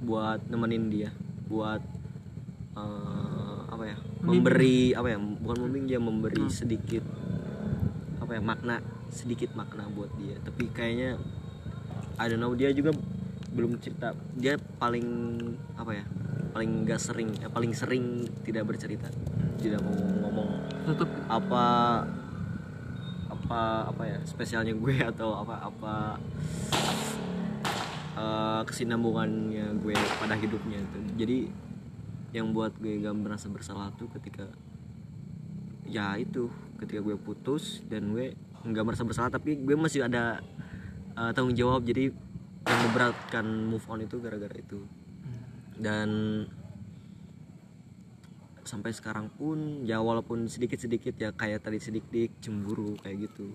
buat 0.03 0.43
nemenin 0.51 0.91
dia 0.91 1.11
buat 1.47 1.79
eh, 2.75 3.22
memberi 4.23 4.95
apa 4.95 5.09
ya 5.11 5.19
bukan 5.19 5.57
membimbing 5.67 5.87
dia 5.91 5.99
memberi 5.99 6.47
sedikit 6.47 7.03
apa 8.23 8.39
ya 8.39 8.43
makna 8.43 8.79
sedikit 9.13 9.53
makna 9.53 9.87
buat 9.93 10.09
dia. 10.17 10.41
Tapi 10.41 10.73
kayaknya 10.73 11.21
I 12.17 12.27
don't 12.31 12.41
know 12.41 12.57
dia 12.57 12.73
juga 12.73 12.97
belum 13.53 13.77
cerita. 13.83 14.17
Dia 14.33 14.57
paling 14.57 15.07
apa 15.77 15.93
ya 15.93 16.05
paling 16.57 16.85
gak 16.89 17.01
sering 17.01 17.29
ya, 17.37 17.53
paling 17.53 17.77
sering 17.77 18.25
tidak 18.47 18.65
bercerita. 18.71 19.13
Tidak 19.61 19.79
mau 19.85 19.93
ngomong 19.93 20.49
tutup. 20.89 21.11
apa 21.29 21.65
apa 23.29 23.61
apa 23.91 24.03
ya 24.07 24.19
spesialnya 24.25 24.73
gue 24.73 24.97
atau 25.13 25.37
apa 25.45 25.55
apa 25.69 25.95
eh, 28.17 28.61
kesinambungannya 28.65 29.77
gue 29.83 29.95
pada 30.17 30.39
hidupnya 30.41 30.81
itu. 30.81 30.99
Jadi 31.21 31.39
yang 32.33 32.51
buat 32.57 32.73
gue 32.81 33.01
gak 33.05 33.17
merasa 33.17 33.47
bersalah 33.53 33.93
tuh 33.97 34.09
ketika 34.19 34.49
ya 35.89 36.17
itu 36.17 36.49
ketika 36.81 37.05
gue 37.05 37.17
putus 37.21 37.85
dan 37.87 38.17
gue 38.17 38.33
nggak 38.63 38.85
merasa 38.87 39.05
bersalah 39.05 39.29
tapi 39.29 39.61
gue 39.61 39.77
masih 39.77 40.09
ada 40.09 40.41
eh, 41.15 41.31
tanggung 41.37 41.55
jawab 41.55 41.85
jadi 41.85 42.11
yang 42.63 42.81
memberatkan 42.89 43.47
move 43.67 43.87
on 43.91 44.07
itu 44.07 44.17
gara-gara 44.23 44.55
itu. 44.55 44.87
Dan 45.75 46.11
sampai 48.63 48.95
sekarang 48.95 49.27
pun 49.35 49.83
ya 49.83 49.99
walaupun 49.99 50.47
sedikit-sedikit 50.47 51.19
ya 51.19 51.35
kayak 51.35 51.67
tadi 51.67 51.83
sedikit 51.83 52.31
cemburu 52.39 52.95
kayak 53.03 53.31
gitu. 53.31 53.51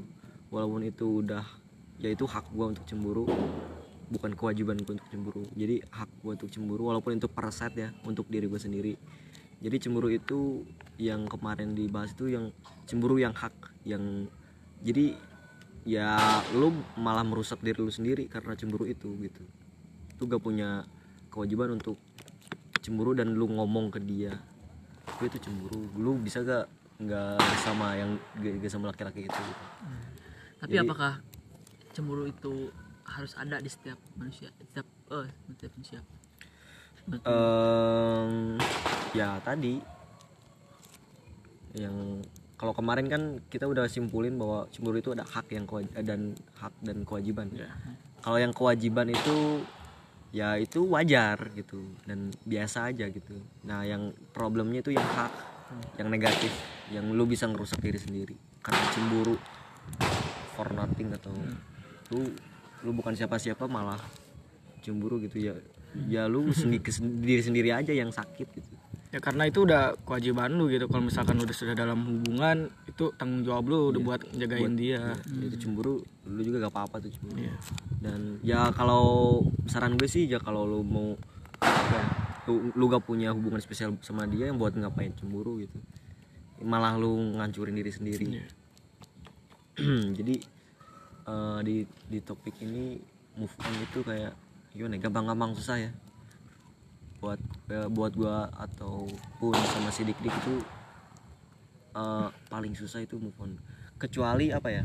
Walaupun 0.51 0.83
itu 0.83 1.23
udah 1.23 1.43
ya 1.97 2.11
itu 2.11 2.27
hak 2.27 2.51
gua 2.51 2.75
untuk 2.75 2.83
cemburu 2.85 3.25
bukan 4.07 4.31
kewajiban 4.35 4.79
gua 4.83 4.95
untuk 4.95 5.07
cemburu. 5.11 5.43
Jadi 5.55 5.83
hak 5.83 6.09
gua 6.23 6.31
untuk 6.39 6.49
cemburu 6.51 6.83
walaupun 6.91 7.19
itu 7.19 7.27
perset 7.27 7.73
ya 7.75 7.89
untuk 8.07 8.27
diri 8.31 8.47
gue 8.47 8.59
sendiri. 8.59 8.93
Jadi 9.57 9.75
cemburu 9.81 10.07
itu 10.13 10.63
yang 11.01 11.25
kemarin 11.25 11.73
dibahas 11.73 12.13
itu 12.13 12.29
yang 12.29 12.53
cemburu 12.85 13.17
yang 13.17 13.33
hak 13.33 13.53
yang 13.83 14.29
jadi 14.85 15.17
ya 15.87 16.13
lu 16.53 16.69
malah 16.99 17.25
merusak 17.25 17.63
diri 17.65 17.81
lu 17.81 17.89
sendiri 17.89 18.29
karena 18.29 18.53
cemburu 18.53 18.85
itu 18.85 19.17
gitu. 19.17 19.43
Lu 20.21 20.23
gak 20.29 20.41
punya 20.41 20.85
kewajiban 21.33 21.73
untuk 21.77 21.97
cemburu 22.85 23.17
dan 23.17 23.33
lu 23.33 23.49
ngomong 23.49 23.89
ke 23.91 23.99
dia 23.99 24.37
gue 25.17 25.25
itu 25.25 25.41
cemburu. 25.41 25.89
Lu 25.97 26.15
bisa 26.21 26.45
gak 26.45 26.69
nggak 26.97 27.37
sama 27.61 27.93
yang 27.93 28.17
gak, 28.41 28.53
gak 28.61 28.71
sama 28.73 28.89
laki-laki 28.89 29.29
itu 29.29 29.37
gitu. 29.37 29.65
tapi 30.57 30.73
Jadi- 30.73 30.89
apakah 30.89 31.21
cemburu 31.93 32.25
itu 32.25 32.73
harus 33.07 33.33
ada 33.39 33.57
di 33.63 33.69
setiap 33.71 33.97
manusia 34.19 34.51
setiap 34.59 34.87
eh 35.11 35.29
setiap 35.55 35.71
manusia. 35.73 35.99
Em, 37.07 38.59
ya 39.15 39.39
tadi 39.39 39.79
yang 41.77 42.19
kalau 42.57 42.73
kemarin 42.73 43.07
kan 43.07 43.21
kita 43.47 43.69
udah 43.69 43.85
simpulin 43.87 44.35
bahwa 44.35 44.65
cemburu 44.73 44.97
itu 44.99 45.13
ada 45.13 45.23
hak 45.23 45.47
yang 45.53 45.63
kewa- 45.69 45.87
dan 46.03 46.35
hak 46.57 46.73
dan 46.83 47.05
kewajiban. 47.05 47.47
Kalau 48.19 48.37
yang 48.41 48.51
kewajiban 48.51 49.07
itu 49.13 49.61
ya 50.35 50.59
itu 50.59 50.83
wajar 50.89 51.53
gitu 51.55 51.79
dan 52.03 52.33
biasa 52.43 52.91
aja 52.91 53.07
gitu. 53.07 53.39
Nah 53.63 53.87
yang 53.87 54.11
problemnya 54.35 54.83
itu 54.83 54.91
yang 54.91 55.05
hak 55.05 55.31
yang 56.01 56.09
negatif 56.11 56.51
yang 56.91 57.07
lu 57.13 57.23
bisa 57.23 57.47
ngerusak 57.47 57.79
diri 57.79 57.99
sendiri. 58.01 58.35
Karena 58.59 58.83
cemburu 58.91 59.37
for 60.57 60.67
nothing 60.73 61.13
atau 61.13 61.31
lu 62.11 62.35
lu 62.81 62.91
bukan 62.91 63.13
siapa-siapa 63.13 63.65
malah 63.65 63.97
cemburu 64.81 65.17
gitu. 65.19 65.39
Ya 65.39 65.53
ya 66.05 66.29
lu 66.29 66.51
sendi- 66.53 66.83
ke 66.83 66.93
sen- 66.93 67.19
diri 67.19 67.41
sendiri 67.41 67.73
aja 67.73 67.89
yang 67.89 68.09
sakit 68.09 68.47
gitu. 68.53 68.69
Ya 69.07 69.23
karena 69.23 69.47
itu 69.47 69.63
udah 69.63 69.95
kewajiban 70.03 70.51
lu 70.51 70.67
gitu. 70.67 70.85
Kalau 70.85 71.01
misalkan 71.01 71.39
udah 71.39 71.55
sudah 71.55 71.73
dalam 71.73 72.03
hubungan 72.03 72.67
itu 72.85 73.09
tanggung 73.15 73.41
jawab 73.41 73.65
lu 73.65 73.95
udah 73.95 74.01
buat 74.03 74.21
jagain 74.35 74.75
dia. 74.75 75.15
Ya, 75.15 75.45
itu 75.47 75.57
cemburu 75.57 76.03
lu 76.27 76.41
juga 76.43 76.67
gak 76.67 76.73
apa-apa 76.75 76.99
tuh 76.99 77.11
cemburu. 77.15 77.39
Iya. 77.39 77.55
dan 77.97 78.37
ya 78.45 78.69
kalau 78.77 79.41
saran 79.65 79.97
gue 79.97 80.05
sih 80.05 80.29
ya 80.29 80.37
kalau 80.37 80.69
lu 80.69 80.85
mau 80.85 81.17
ya, 81.63 82.03
lu, 82.45 82.69
lu 82.75 82.85
gak 82.91 83.01
punya 83.01 83.31
hubungan 83.33 83.57
spesial 83.57 83.95
sama 84.03 84.27
dia 84.27 84.51
yang 84.51 84.59
buat 84.59 84.75
ngapain 84.75 85.15
cemburu 85.15 85.63
gitu. 85.63 85.79
Malah 86.61 86.99
lu 86.99 87.39
ngancurin 87.39 87.73
diri 87.73 87.89
sendiri. 87.89 88.25
Iya. 88.27 88.45
jadi 90.19 90.35
eh, 91.27 91.59
di 91.61 91.75
di 92.07 92.19
topik 92.23 92.55
ini 92.63 92.97
move 93.37 93.53
on 93.61 93.75
itu 93.83 93.99
kayak 94.01 94.33
gimana 94.73 94.97
ya, 94.97 95.01
gampang-gampang 95.05 95.51
susah 95.53 95.77
ya. 95.77 95.91
Buat 97.19 97.41
ya, 97.67 97.89
buat 97.91 98.13
gua 98.15 98.47
ataupun 98.55 99.53
sama 99.73 99.89
si 99.91 100.07
dik 100.07 100.17
dik 100.23 100.33
itu 100.33 100.55
eh, 101.93 102.27
paling 102.49 102.73
susah 102.73 103.03
itu 103.03 103.19
move 103.19 103.37
on. 103.43 103.59
Kecuali 103.99 104.55
apa 104.55 104.71
ya? 104.71 104.83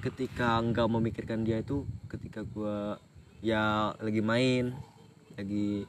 Ketika 0.00 0.62
nggak 0.62 0.88
memikirkan 0.88 1.42
dia 1.44 1.60
itu 1.60 1.84
ketika 2.08 2.46
gua 2.46 2.96
ya 3.44 3.92
lagi 4.00 4.22
main 4.24 4.72
lagi 5.36 5.84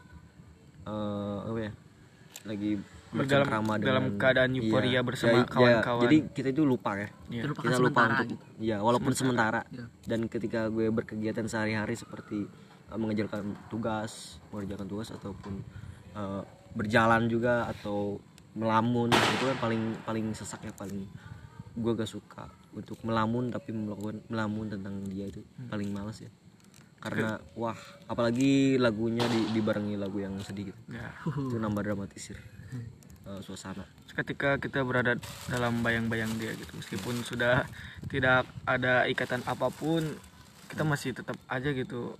eh, 0.83 1.37
apa 1.47 1.59
ya 1.63 1.71
lagi 2.43 2.71
Dalam- 3.07 3.17
bercengkrama 3.17 3.73
dalam 3.77 4.03
dengan- 4.05 4.19
keadaan 4.19 4.51
euforia 4.53 4.89
iya, 4.89 5.01
bersama 5.01 5.31
ya, 5.31 5.37
ya, 5.37 5.45
kawan-kawan. 5.47 6.01
jadi 6.03 6.17
kita 6.29 6.47
itu 6.49 6.63
lupa 6.63 6.91
ya 6.93 7.07
Iya. 7.29 7.43
Kita 7.45 7.77
lupa 7.77 8.01
sementara 8.03 8.13
untuk 8.17 8.27
gitu. 8.29 8.45
ya 8.61 8.77
walaupun 8.79 9.11
sementara, 9.13 9.59
Iya. 9.67 9.85
dan 10.03 10.19
ketika 10.25 10.59
gue 10.67 10.87
berkegiatan 10.89 11.45
sehari-hari 11.45 11.93
seperti 11.93 12.47
uh, 12.85 12.95
mengerjakan 12.95 13.43
tugas 13.67 14.11
mengerjakan 14.49 14.85
tugas 14.85 15.07
ataupun 15.09 15.63
uh, 16.13 16.43
berjalan 16.73 17.25
juga 17.25 17.67
atau 17.67 18.19
melamun 18.53 19.07
itu 19.07 19.43
kan 19.45 19.57
paling 19.61 19.81
paling 20.03 20.25
sesak 20.31 20.61
ya 20.61 20.73
paling 20.73 21.07
gue 21.73 21.91
gak 21.93 22.09
suka 22.09 22.45
untuk 22.71 22.97
melamun 23.01 23.47
tapi 23.47 23.69
melakukan 23.69 24.19
melamun 24.27 24.67
tentang 24.67 24.99
dia 25.05 25.25
itu 25.25 25.39
paling 25.63 25.87
males 25.87 26.17
ya 26.17 26.31
karena 26.97 27.37
wah 27.53 27.77
apalagi 28.03 28.75
lagunya 28.75 29.21
di, 29.23 29.53
dibarengi 29.53 29.93
lagu 29.95 30.17
yang 30.17 30.33
sedih 30.39 30.71
gitu 30.71 30.79
Ya. 30.89 31.13
itu 31.29 31.55
nambah 31.55 31.85
dramatisir 31.85 32.35
uh, 33.27 33.41
suasana. 33.43 33.83
Ketika 34.15 34.57
kita 34.57 34.81
berada 34.81 35.19
dalam 35.51 35.83
bayang-bayang 35.85 36.31
dia 36.39 36.55
gitu 36.55 36.73
meskipun 36.79 37.21
sudah 37.21 37.67
tidak 38.09 38.47
ada 38.65 39.05
ikatan 39.05 39.45
apa 39.45 39.69
pun 39.69 40.01
kita 40.71 40.83
masih 40.87 41.11
tetap 41.13 41.37
aja 41.51 41.69
gitu. 41.75 42.15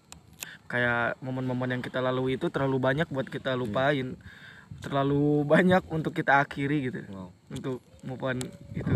Kayak 0.68 1.16
momen-momen 1.24 1.80
yang 1.80 1.84
kita 1.84 2.04
lalui 2.04 2.36
itu 2.36 2.52
terlalu 2.52 2.78
banyak 2.78 3.08
buat 3.08 3.32
kita 3.32 3.56
lupain. 3.56 4.20
Terlalu 4.84 5.48
banyak 5.48 5.88
untuk 5.90 6.12
kita 6.12 6.44
akhiri 6.44 6.92
gitu. 6.92 7.00
Wow. 7.10 7.32
Untuk 7.50 7.80
move 8.04 8.22
on 8.22 8.38
itu 8.76 8.96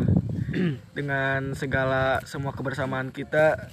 dengan 0.97 1.55
segala 1.55 2.19
semua 2.27 2.51
kebersamaan 2.51 3.09
kita 3.09 3.71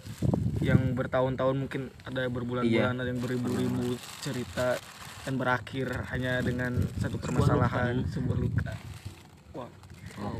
yang 0.63 0.95
bertahun-tahun 0.99 1.55
mungkin 1.55 1.83
ada 2.03 2.27
berbulan-bulan 2.27 2.99
ada 2.99 3.07
yang 3.07 3.23
beribu-ribu 3.23 3.95
cerita 4.23 4.79
dan 5.27 5.35
berakhir 5.39 5.89
hanya 6.15 6.41
dengan 6.43 6.79
satu 7.01 7.19
permasalahan 7.19 8.05
sebuah 8.11 8.39
luka. 8.39 8.73
Wah 9.57 9.71
wow. 10.21 10.39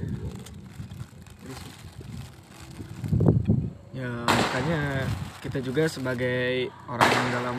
Ya 3.95 4.11
makanya 4.27 4.81
kita 5.43 5.59
juga 5.59 5.91
sebagai 5.91 6.71
orang 6.87 7.11
yang 7.11 7.29
dalam 7.35 7.57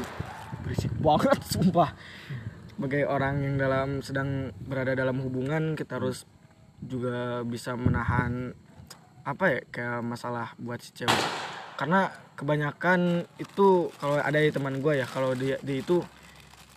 berisik 0.63 0.93
banget 0.99 1.39
sumpah. 1.53 1.91
Sebagai 2.75 3.03
orang 3.11 3.43
yang 3.43 3.55
dalam 3.59 3.99
sedang 3.99 4.55
berada 4.63 4.95
dalam 4.95 5.19
hubungan 5.19 5.75
kita 5.75 5.99
harus 5.99 6.23
juga 6.79 7.43
bisa 7.43 7.75
menahan 7.75 8.55
apa 9.27 9.45
ya 9.51 9.61
kayak 9.67 9.99
masalah 9.99 10.55
buat 10.55 10.79
si 10.79 10.95
cewek. 10.95 11.23
Karena 11.75 12.07
kebanyakan 12.39 13.27
itu 13.35 13.91
kalau 13.99 14.15
ada 14.15 14.39
di 14.39 14.51
teman 14.51 14.79
gue 14.79 14.99
ya 14.99 15.07
kalau 15.07 15.35
dia, 15.35 15.59
dia 15.59 15.83
itu 15.83 15.99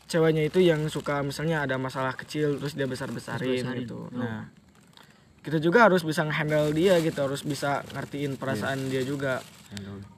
ceweknya 0.06 0.46
itu 0.46 0.60
yang 0.60 0.86
suka 0.88 1.22
misalnya 1.22 1.64
ada 1.64 1.76
masalah 1.78 2.12
kecil 2.14 2.58
terus 2.60 2.74
dia 2.76 2.84
besar 2.86 3.08
besarin 3.10 3.62
Besar-besarin. 3.62 3.82
gitu. 3.86 3.98
Oh. 4.06 4.10
nah 4.12 4.48
kita 5.42 5.58
juga 5.58 5.90
harus 5.90 6.06
bisa 6.06 6.22
ngehandle 6.22 6.70
dia 6.70 7.02
gitu 7.02 7.18
harus 7.18 7.42
bisa 7.42 7.82
ngertiin 7.90 8.38
perasaan 8.38 8.86
dia 8.86 9.02
juga. 9.02 9.42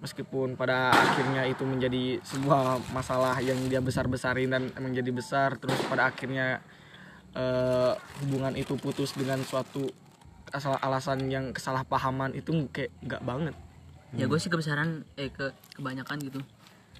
Meskipun 0.05 0.53
pada 0.53 0.93
akhirnya 0.93 1.49
itu 1.49 1.65
menjadi 1.65 2.21
sebuah 2.21 2.93
masalah 2.93 3.41
yang 3.41 3.57
dia 3.73 3.81
besar 3.81 4.05
besarin 4.05 4.53
dan 4.53 4.69
emang 4.77 4.93
jadi 4.93 5.09
besar 5.09 5.57
terus 5.57 5.81
pada 5.89 6.13
akhirnya 6.13 6.61
eh, 7.33 7.93
hubungan 8.21 8.53
itu 8.53 8.77
putus 8.77 9.17
dengan 9.17 9.41
suatu 9.49 9.89
asal 10.53 10.77
alasan 10.85 11.25
yang 11.33 11.57
kesalahpahaman 11.57 12.37
itu 12.37 12.69
kayak 12.69 12.93
nggak 13.01 13.23
banget. 13.25 13.55
Ya 14.13 14.29
gue 14.29 14.37
sih 14.37 14.53
kebesaran 14.53 15.09
eh 15.17 15.33
ke 15.33 15.57
kebanyakan 15.73 16.21
gitu. 16.21 16.45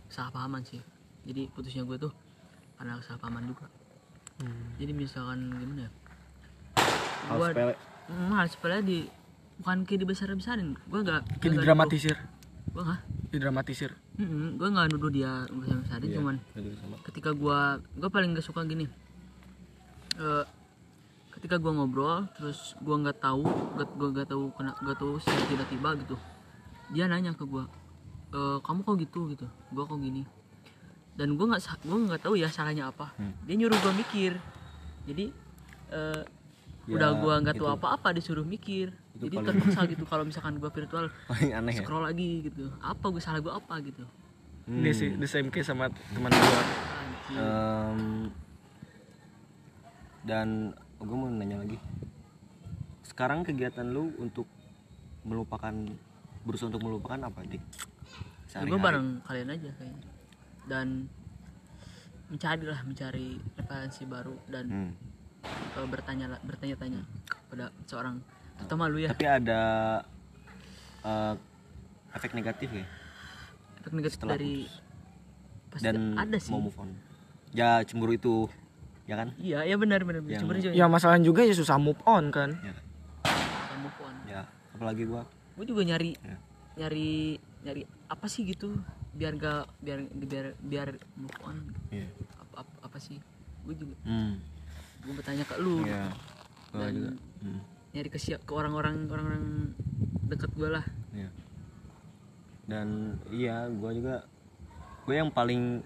Kesalahpahaman 0.09 0.65
sih. 0.65 0.81
Jadi 1.29 1.53
putusnya 1.53 1.85
gue 1.85 2.09
tuh 2.09 2.13
karena 2.75 2.99
kesalahpahaman 2.99 3.45
juga. 3.47 3.67
Hmm. 4.35 4.75
jadi 4.77 4.91
misalkan 4.91 5.39
gimana 5.55 5.87
ya? 5.87 5.91
Hal 7.25 7.37
Gua- 7.37 7.51
sepele. 7.51 7.75
Hmm, 8.05 8.31
hal 8.33 8.47
sepele 8.47 8.77
di 8.81 8.99
bukan 9.55 9.87
kayak 9.87 10.01
dibesar 10.03 10.29
besarin 10.31 10.75
gue 10.75 11.01
gak 11.01 11.23
Kayak 11.39 11.53
didramatisir. 11.57 12.17
gue 12.67 12.83
gak 12.83 13.01
didramatisir. 13.31 13.91
Gue 14.53 14.69
gak 14.69 14.87
nuduh 14.91 15.09
dia 15.09 15.47
besar 15.49 15.79
besarin 15.79 16.05
Iya, 16.05 16.17
cuman 16.17 16.37
ketika 17.05 17.31
gue 17.33 17.59
gue 17.95 18.09
paling 18.09 18.35
gak 18.35 18.43
suka 18.43 18.61
gini. 18.65 18.91
Eh, 20.17 20.45
ketika 21.33 21.57
gue 21.57 21.71
ngobrol 21.71 22.27
terus 22.35 22.75
gue 22.77 22.97
nggak 22.97 23.19
tahu 23.21 23.47
gak 23.75 23.89
gue 23.93 24.09
nggak 24.11 24.29
tahu 24.29 24.51
kena 24.53 24.75
nggak 24.77 24.97
tahu 24.97 25.19
secara 25.19 25.47
tiba-tiba 25.47 25.91
gitu. 25.97 26.17
Dia 26.91 27.07
nanya 27.07 27.31
ke 27.33 27.45
gue 27.45 27.63
"Eh, 28.33 28.59
kamu 28.61 28.83
kok 28.83 28.97
gitu? 29.01 29.21
gitu. 29.29 29.47
Gue 29.71 29.85
kok 29.85 29.97
gini 29.97 30.27
dan 31.15 31.29
gue 31.33 31.47
nggak 31.47 31.63
gue 31.81 31.99
nggak 32.05 32.21
tahu 32.21 32.35
ya 32.35 32.49
salahnya 32.49 32.89
apa. 32.89 33.15
Hmm. 33.15 33.33
dia 33.43 33.55
nyuruh 33.57 33.77
gue 33.77 33.93
mikir. 33.97 34.33
Jadi 35.05 35.25
eh, 35.91 36.23
Ya, 36.85 37.01
udah 37.01 37.11
gue 37.17 37.35
nggak 37.41 37.57
tahu 37.57 37.65
itu. 37.65 37.77
apa-apa 37.77 38.09
disuruh 38.13 38.45
mikir. 38.45 38.93
Itu 39.15 39.25
jadi 39.25 39.37
paling- 39.37 39.47
terpaksa 39.57 39.81
gitu 39.89 40.05
kalau 40.05 40.23
misalkan 40.23 40.59
gue 40.59 40.69
virtual 40.69 41.09
paling 41.31 41.51
aneh 41.55 41.73
ya. 41.73 41.81
scroll 41.81 42.05
lagi 42.05 42.45
gitu. 42.45 42.69
Apa 42.79 43.09
gue 43.09 43.23
salah 43.23 43.41
gue 43.41 43.49
apa 43.49 43.75
gitu. 43.81 44.05
Hmm. 44.65 44.81
ini 44.81 44.91
sih 44.91 45.13
the 45.15 45.25
same 45.25 45.49
case 45.49 45.65
sama 45.67 45.89
teman 46.11 46.29
Anjing. 46.29 47.37
Em, 47.37 48.01
dan 50.25 50.49
gue 50.99 51.15
mau 51.15 51.29
nanya 51.29 51.57
lagi. 51.59 51.77
Sekarang 53.03 53.45
kegiatan 53.45 53.85
lu 53.87 54.13
untuk 54.17 54.49
melupakan 55.23 55.73
berusaha 56.43 56.69
untuk 56.69 56.81
melupakan 56.83 57.17
apa 57.23 57.45
dik? 57.45 57.61
Ya, 58.51 58.61
gue 58.63 58.77
bareng 58.77 59.21
kalian 59.23 59.49
aja 59.51 59.71
kayaknya 59.73 60.13
dan 60.65 61.07
mencari 62.27 62.65
lah 62.65 62.81
mencari 62.83 63.29
referensi 63.55 64.03
baru 64.05 64.35
dan 64.47 64.65
Hmm. 64.67 64.93
eh, 65.77 65.87
bertanya 65.87 66.41
bertanya-tanya 66.41 67.05
pada 67.47 67.69
seorang 67.85 68.17
terutama 68.57 68.89
lu 68.89 68.99
ya. 68.99 69.13
Tapi 69.13 69.27
ada 69.27 69.63
eh, 71.03 71.35
efek 72.13 72.33
negatif 72.33 72.73
ya? 72.73 72.85
Efek 73.79 73.93
negatif 73.93 74.17
setelah 74.17 74.35
dari 74.35 74.65
putus. 74.65 74.81
pasti 75.71 75.85
dan 75.85 75.97
ada 76.17 76.37
sih. 76.39 76.49
mau 76.49 76.63
move 76.63 76.79
on. 76.79 76.91
Ya 77.53 77.85
cemburu 77.85 78.13
itu 78.13 78.49
ya 79.05 79.15
kan? 79.15 79.37
Iya 79.37 79.63
iya 79.65 79.77
benar 79.77 80.01
benar 80.03 80.25
Yang- 80.25 80.43
cuma 80.43 80.53
ya 80.73 80.87
masalah 80.89 81.21
juga 81.21 81.45
ya 81.45 81.53
susah 81.53 81.77
move 81.77 82.01
on 82.05 82.33
kan? 82.33 82.57
Ya. 82.59 82.73
Kamu 83.69 83.89
pun 83.93 84.15
ya 84.25 84.43
apalagi 84.73 85.05
gua. 85.05 85.29
Gue 85.55 85.67
juga 85.67 85.85
nyari 85.85 86.17
Ya. 86.17 86.37
nyari 86.77 87.37
nyari 87.63 87.83
apa 88.09 88.27
sih 88.27 88.43
gitu 88.43 88.75
biar 89.15 89.33
gak 89.39 89.65
biar 89.81 89.99
biar 90.11 90.47
biar 90.59 90.89
move 91.15 91.39
on. 91.47 91.59
Iya. 91.95 92.09
apa, 92.39 92.67
apa, 92.67 92.75
apa 92.91 92.99
sih? 92.99 93.19
Gue 93.65 93.75
juga 93.79 93.95
hmm. 94.05 94.35
gue 95.05 95.13
bertanya 95.15 95.45
ke 95.47 95.55
lu. 95.63 95.85
Ya 95.87 96.11
gua 96.75 96.91
Dan- 96.91 96.95
juga. 96.95 97.11
Hmm. 97.45 97.61
nyari 97.95 98.09
ke 98.11 98.19
siap 98.19 98.43
ke 98.43 98.53
orang-orang 98.53 99.07
orang-orang 99.07 99.45
dekat 100.27 100.51
gue 100.55 100.69
lah. 100.69 100.85
Iya. 101.15 101.31
Dan 102.65 103.19
iya, 103.31 103.71
gue 103.71 103.91
juga 104.03 104.27
gue 105.05 105.15
yang 105.15 105.31
paling 105.31 105.85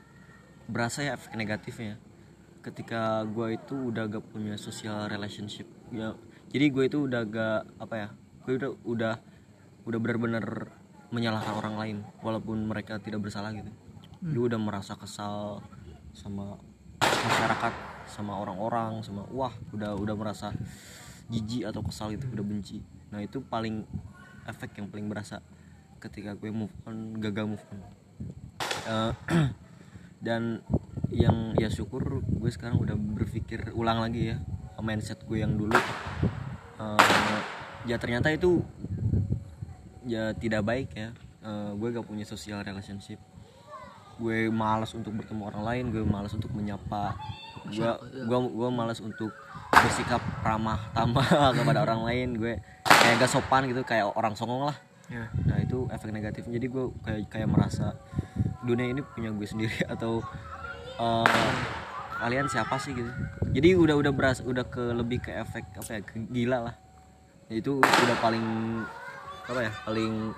berasa 0.71 1.05
ya 1.05 1.19
efek 1.19 1.37
negatifnya. 1.37 2.01
Ketika 2.65 3.25
gue 3.29 3.57
itu 3.57 3.93
udah 3.93 4.09
gak 4.09 4.25
punya 4.29 4.57
social 4.61 5.09
relationship 5.09 5.69
ya 5.93 6.13
jadi 6.53 6.67
gue 6.73 6.85
itu 6.89 6.99
udah 7.09 7.23
gak 7.29 7.61
apa 7.81 7.95
ya 7.97 8.09
gue 8.45 8.55
udah 8.57 8.71
udah 8.85 9.15
udah 9.89 9.99
benar-benar 10.01 10.47
menyalahkan 11.09 11.55
orang 11.57 11.75
lain 11.81 11.97
walaupun 12.21 12.69
mereka 12.69 13.01
tidak 13.01 13.25
bersalah 13.25 13.53
gitu. 13.57 13.73
Gue 14.21 14.45
udah 14.51 14.61
merasa 14.61 14.99
kesal 14.99 15.65
sama 16.13 16.59
masyarakat 17.01 17.75
sama 18.09 18.41
orang-orang 18.41 19.05
sama 19.05 19.23
wah 19.31 19.53
udah 19.71 19.95
udah 19.95 20.17
merasa 20.17 20.51
jijik 21.29 21.69
atau 21.69 21.85
kesal 21.85 22.13
gitu 22.17 22.29
udah 22.33 22.45
benci. 22.45 22.81
Nah 23.13 23.21
itu 23.21 23.45
paling 23.45 23.85
efek 24.49 24.81
yang 24.81 24.89
paling 24.89 25.07
berasa 25.09 25.45
ketika 26.01 26.33
gue 26.35 26.49
move 26.49 26.73
on 26.89 27.21
gagal 27.21 27.47
move 27.57 27.65
on. 27.69 27.81
Eh, 28.89 29.13
dan 30.27 30.65
yang 31.09 31.57
ya 31.57 31.69
syukur 31.73 32.21
gue 32.25 32.51
sekarang 32.53 32.81
udah 32.81 32.97
berpikir 32.97 33.73
ulang 33.73 34.05
lagi 34.05 34.35
ya 34.35 34.37
mindset 34.81 35.21
gue 35.29 35.41
yang 35.41 35.57
dulu. 35.57 35.77
Eh, 36.81 37.41
ya 37.87 37.97
ternyata 38.01 38.33
itu 38.33 38.65
ya 40.09 40.33
tidak 40.33 40.65
baik 40.65 40.89
ya. 40.97 41.13
Eh, 41.45 41.71
gue 41.77 41.89
gak 41.93 42.07
punya 42.09 42.25
social 42.25 42.65
relationship. 42.65 43.21
Gue 44.19 44.51
malas 44.51 44.91
untuk 44.97 45.15
bertemu 45.15 45.47
orang 45.47 45.63
lain 45.63 45.85
gue 45.95 46.03
malas 46.03 46.33
untuk 46.35 46.51
menyapa. 46.57 47.15
Gue 47.69 47.87
gue 48.27 48.39
gue 48.51 48.69
malas 48.73 48.99
untuk 48.99 49.31
bersikap 49.71 50.19
ramah 50.43 50.91
tamah 50.97 51.53
kepada 51.57 51.85
orang 51.85 52.03
lain. 52.09 52.29
Gue 52.41 52.59
kayak 52.89 53.23
gak 53.23 53.31
sopan 53.31 53.69
gitu 53.71 53.85
kayak 53.87 54.11
orang 54.17 54.35
songong 54.35 54.73
lah. 54.73 54.77
Ya. 55.13 55.31
Nah 55.47 55.61
itu 55.63 55.89
efek 55.89 56.13
negatif 56.13 56.45
jadi 56.49 56.69
gue 56.69 56.85
kayak 57.01 57.33
kayak 57.33 57.49
merasa 57.49 57.97
dunia 58.61 58.93
ini 58.93 59.01
punya 59.01 59.33
gue 59.33 59.47
sendiri 59.49 59.87
atau 59.95 60.21
eh, 60.99 61.57
kalian 62.19 62.51
siapa 62.51 62.81
sih 62.83 62.97
gitu. 62.97 63.13
Jadi 63.55 63.79
udah 63.79 63.95
udah 63.95 64.13
beras 64.13 64.43
udah 64.43 64.67
ke 64.67 64.83
lebih 64.93 65.23
ke 65.23 65.31
efek 65.33 65.71
apa 65.79 65.91
ya 65.95 66.01
ke 66.03 66.15
gila 66.29 66.59
lah. 66.67 66.75
Itu 67.49 67.81
udah 67.81 68.17
paling 68.21 68.45
apa 69.49 69.61
ya 69.65 69.73
paling 69.89 70.37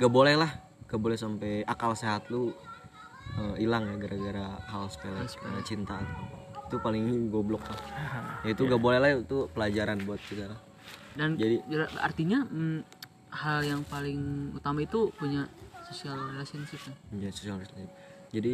gak 0.00 0.12
boleh 0.12 0.34
lah. 0.40 0.50
Gak 0.88 1.00
boleh 1.04 1.20
sampai 1.20 1.60
akal 1.68 1.92
sehat 1.92 2.32
lu 2.32 2.48
eh, 3.36 3.54
hilang 3.60 3.84
ya 3.84 3.94
gara-gara 4.00 4.56
hal 4.72 4.88
sepele 4.88 5.20
kayak 5.28 5.64
cinta 5.68 6.00
atau 6.00 6.08
apa. 6.08 6.36
itu 6.68 6.76
paling 6.80 7.04
goblok 7.28 7.64
lah. 7.68 7.80
Ya 8.44 8.56
itu 8.56 8.64
gak 8.64 8.80
boleh 8.80 8.98
lah 8.98 9.10
itu 9.20 9.48
pelajaran 9.52 10.00
buat 10.08 10.20
kita. 10.24 10.48
Lah 10.48 10.60
dan 11.18 11.34
Jadi- 11.34 11.60
artinya 11.98 12.46
mm, 12.46 12.78
hal 13.34 13.60
yang 13.66 13.82
paling 13.84 14.54
utama 14.54 14.80
itu 14.80 15.10
punya 15.18 15.44
social 15.90 16.16
relationship 16.32 16.80
kan 16.88 16.94
ya 17.18 17.28
social 17.28 17.60
relationship. 17.60 17.92
Jadi 18.32 18.52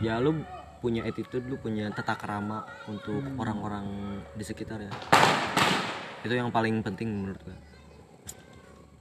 ya 0.00 0.22
lu 0.22 0.40
punya 0.78 1.02
attitude 1.04 1.42
lu 1.50 1.58
punya 1.58 1.90
tata 1.90 2.14
kerama 2.14 2.62
untuk 2.86 3.18
orang-orang 3.36 3.84
di 4.38 4.44
sekitar 4.46 4.78
ya. 4.78 4.92
Itu 6.22 6.32
yang 6.32 6.54
paling 6.54 6.80
penting 6.86 7.10
menurut 7.10 7.40
gue 7.42 7.56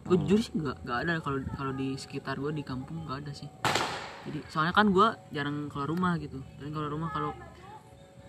gue 0.08 0.18
jujur 0.24 0.40
sih 0.40 0.54
nggak 0.56 0.78
nggak 0.88 0.98
ada. 1.04 1.14
Kalau 1.20 1.38
kalau 1.56 1.72
di 1.76 2.00
sekitar 2.00 2.40
gue 2.40 2.52
di 2.56 2.64
kampung 2.64 3.04
nggak 3.04 3.28
ada 3.28 3.32
sih. 3.36 3.50
Jadi 4.28 4.40
soalnya 4.52 4.74
kan 4.76 4.92
gue 4.92 5.08
jarang 5.32 5.68
keluar 5.68 5.88
rumah 5.88 6.16
gitu. 6.20 6.40
Dan 6.60 6.72
keluar 6.72 6.92
rumah 6.92 7.10
kalau 7.12 7.32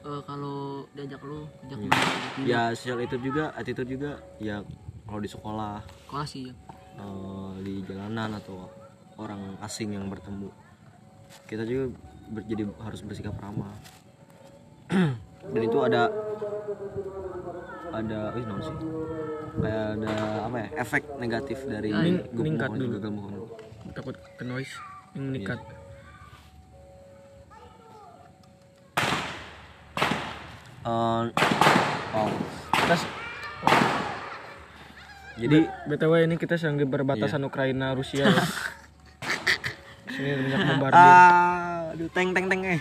eh, 0.02 0.22
kalau 0.26 0.86
diajak 0.94 1.22
lu 1.22 1.46
diajak 1.66 1.78
main, 1.78 1.90
minum, 1.90 2.46
ya 2.46 2.70
social 2.74 2.98
itu 3.02 3.16
juga 3.18 3.50
attitude 3.54 3.90
juga 3.90 4.18
ya 4.38 4.62
kalau 5.06 5.20
di 5.22 5.30
sekolah. 5.30 5.76
Sekolah 6.06 6.26
sih 6.26 6.50
ya 6.50 6.54
eh, 6.98 7.52
di 7.62 7.74
jalanan 7.86 8.38
atau 8.38 8.66
orang 9.18 9.58
asing 9.62 9.94
yang 9.94 10.06
bertemu. 10.06 10.50
Kita 11.46 11.62
juga 11.66 11.94
ber- 12.30 12.46
jadi 12.46 12.62
harus 12.82 13.00
bersikap 13.02 13.34
ramah. 13.38 13.74
Dan 15.54 15.62
itu 15.64 15.78
ada 15.82 16.10
ada 17.90 18.18
ih 18.32 18.44
naon 18.44 18.60
sih? 18.60 18.76
Kayak 19.58 19.84
ada 19.96 20.12
apa 20.44 20.56
ya 20.56 20.68
efek 20.78 21.02
negatif 21.16 21.58
dari 21.64 21.90
Ning- 21.90 22.24
gue 22.26 22.42
meningkat 22.42 22.68
mohon, 22.68 22.80
dulu. 22.80 22.92
gagal 22.94 23.12
mohon. 23.12 23.32
takut 23.90 24.16
ke 24.36 24.44
noise 24.44 24.74
yang 25.12 25.24
meningkat. 25.28 25.58
Eh, 30.80 31.22
oh, 32.14 32.28
kita 32.72 32.94
s- 32.96 33.10
jadi 35.36 35.58
btw 35.86 36.12
ini 36.24 36.34
kita 36.34 36.54
sedang 36.56 36.76
di 36.76 36.86
perbatasan 36.86 37.42
Ukraina 37.42 37.92
Rusia. 37.92 38.26
Ya. 40.08 40.24
sini 40.34 40.50
banyak 40.50 40.60
bombardir 40.66 40.98
ah 40.98 41.94
aduh 41.94 42.10
teng 42.10 42.34
teng 42.34 42.50
teng 42.50 42.66
eh 42.66 42.80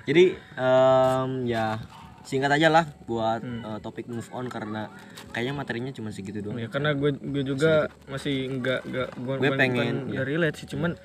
jadi 0.05 0.37
em, 0.57 1.31
ya 1.45 1.81
singkat 2.25 2.57
aja 2.57 2.73
lah 2.73 2.85
buat 3.05 3.45
eh, 3.45 3.79
topik 3.85 4.09
move 4.09 4.29
on 4.33 4.49
karena 4.49 4.89
kayaknya 5.37 5.55
materinya 5.57 5.93
cuma 5.93 6.09
segitu 6.09 6.41
doang. 6.41 6.57
Ya 6.57 6.73
karena 6.73 6.97
gue 6.97 7.13
gue 7.21 7.45
juga 7.45 7.93
masih 8.09 8.49
enggak 8.49 8.81
enggak 8.89 9.09
gue 9.13 9.35
Gue 9.45 9.51
pengen, 9.57 10.09
ya. 10.09 10.25
relate 10.25 10.57
sih 10.57 10.69
cuman 10.69 10.97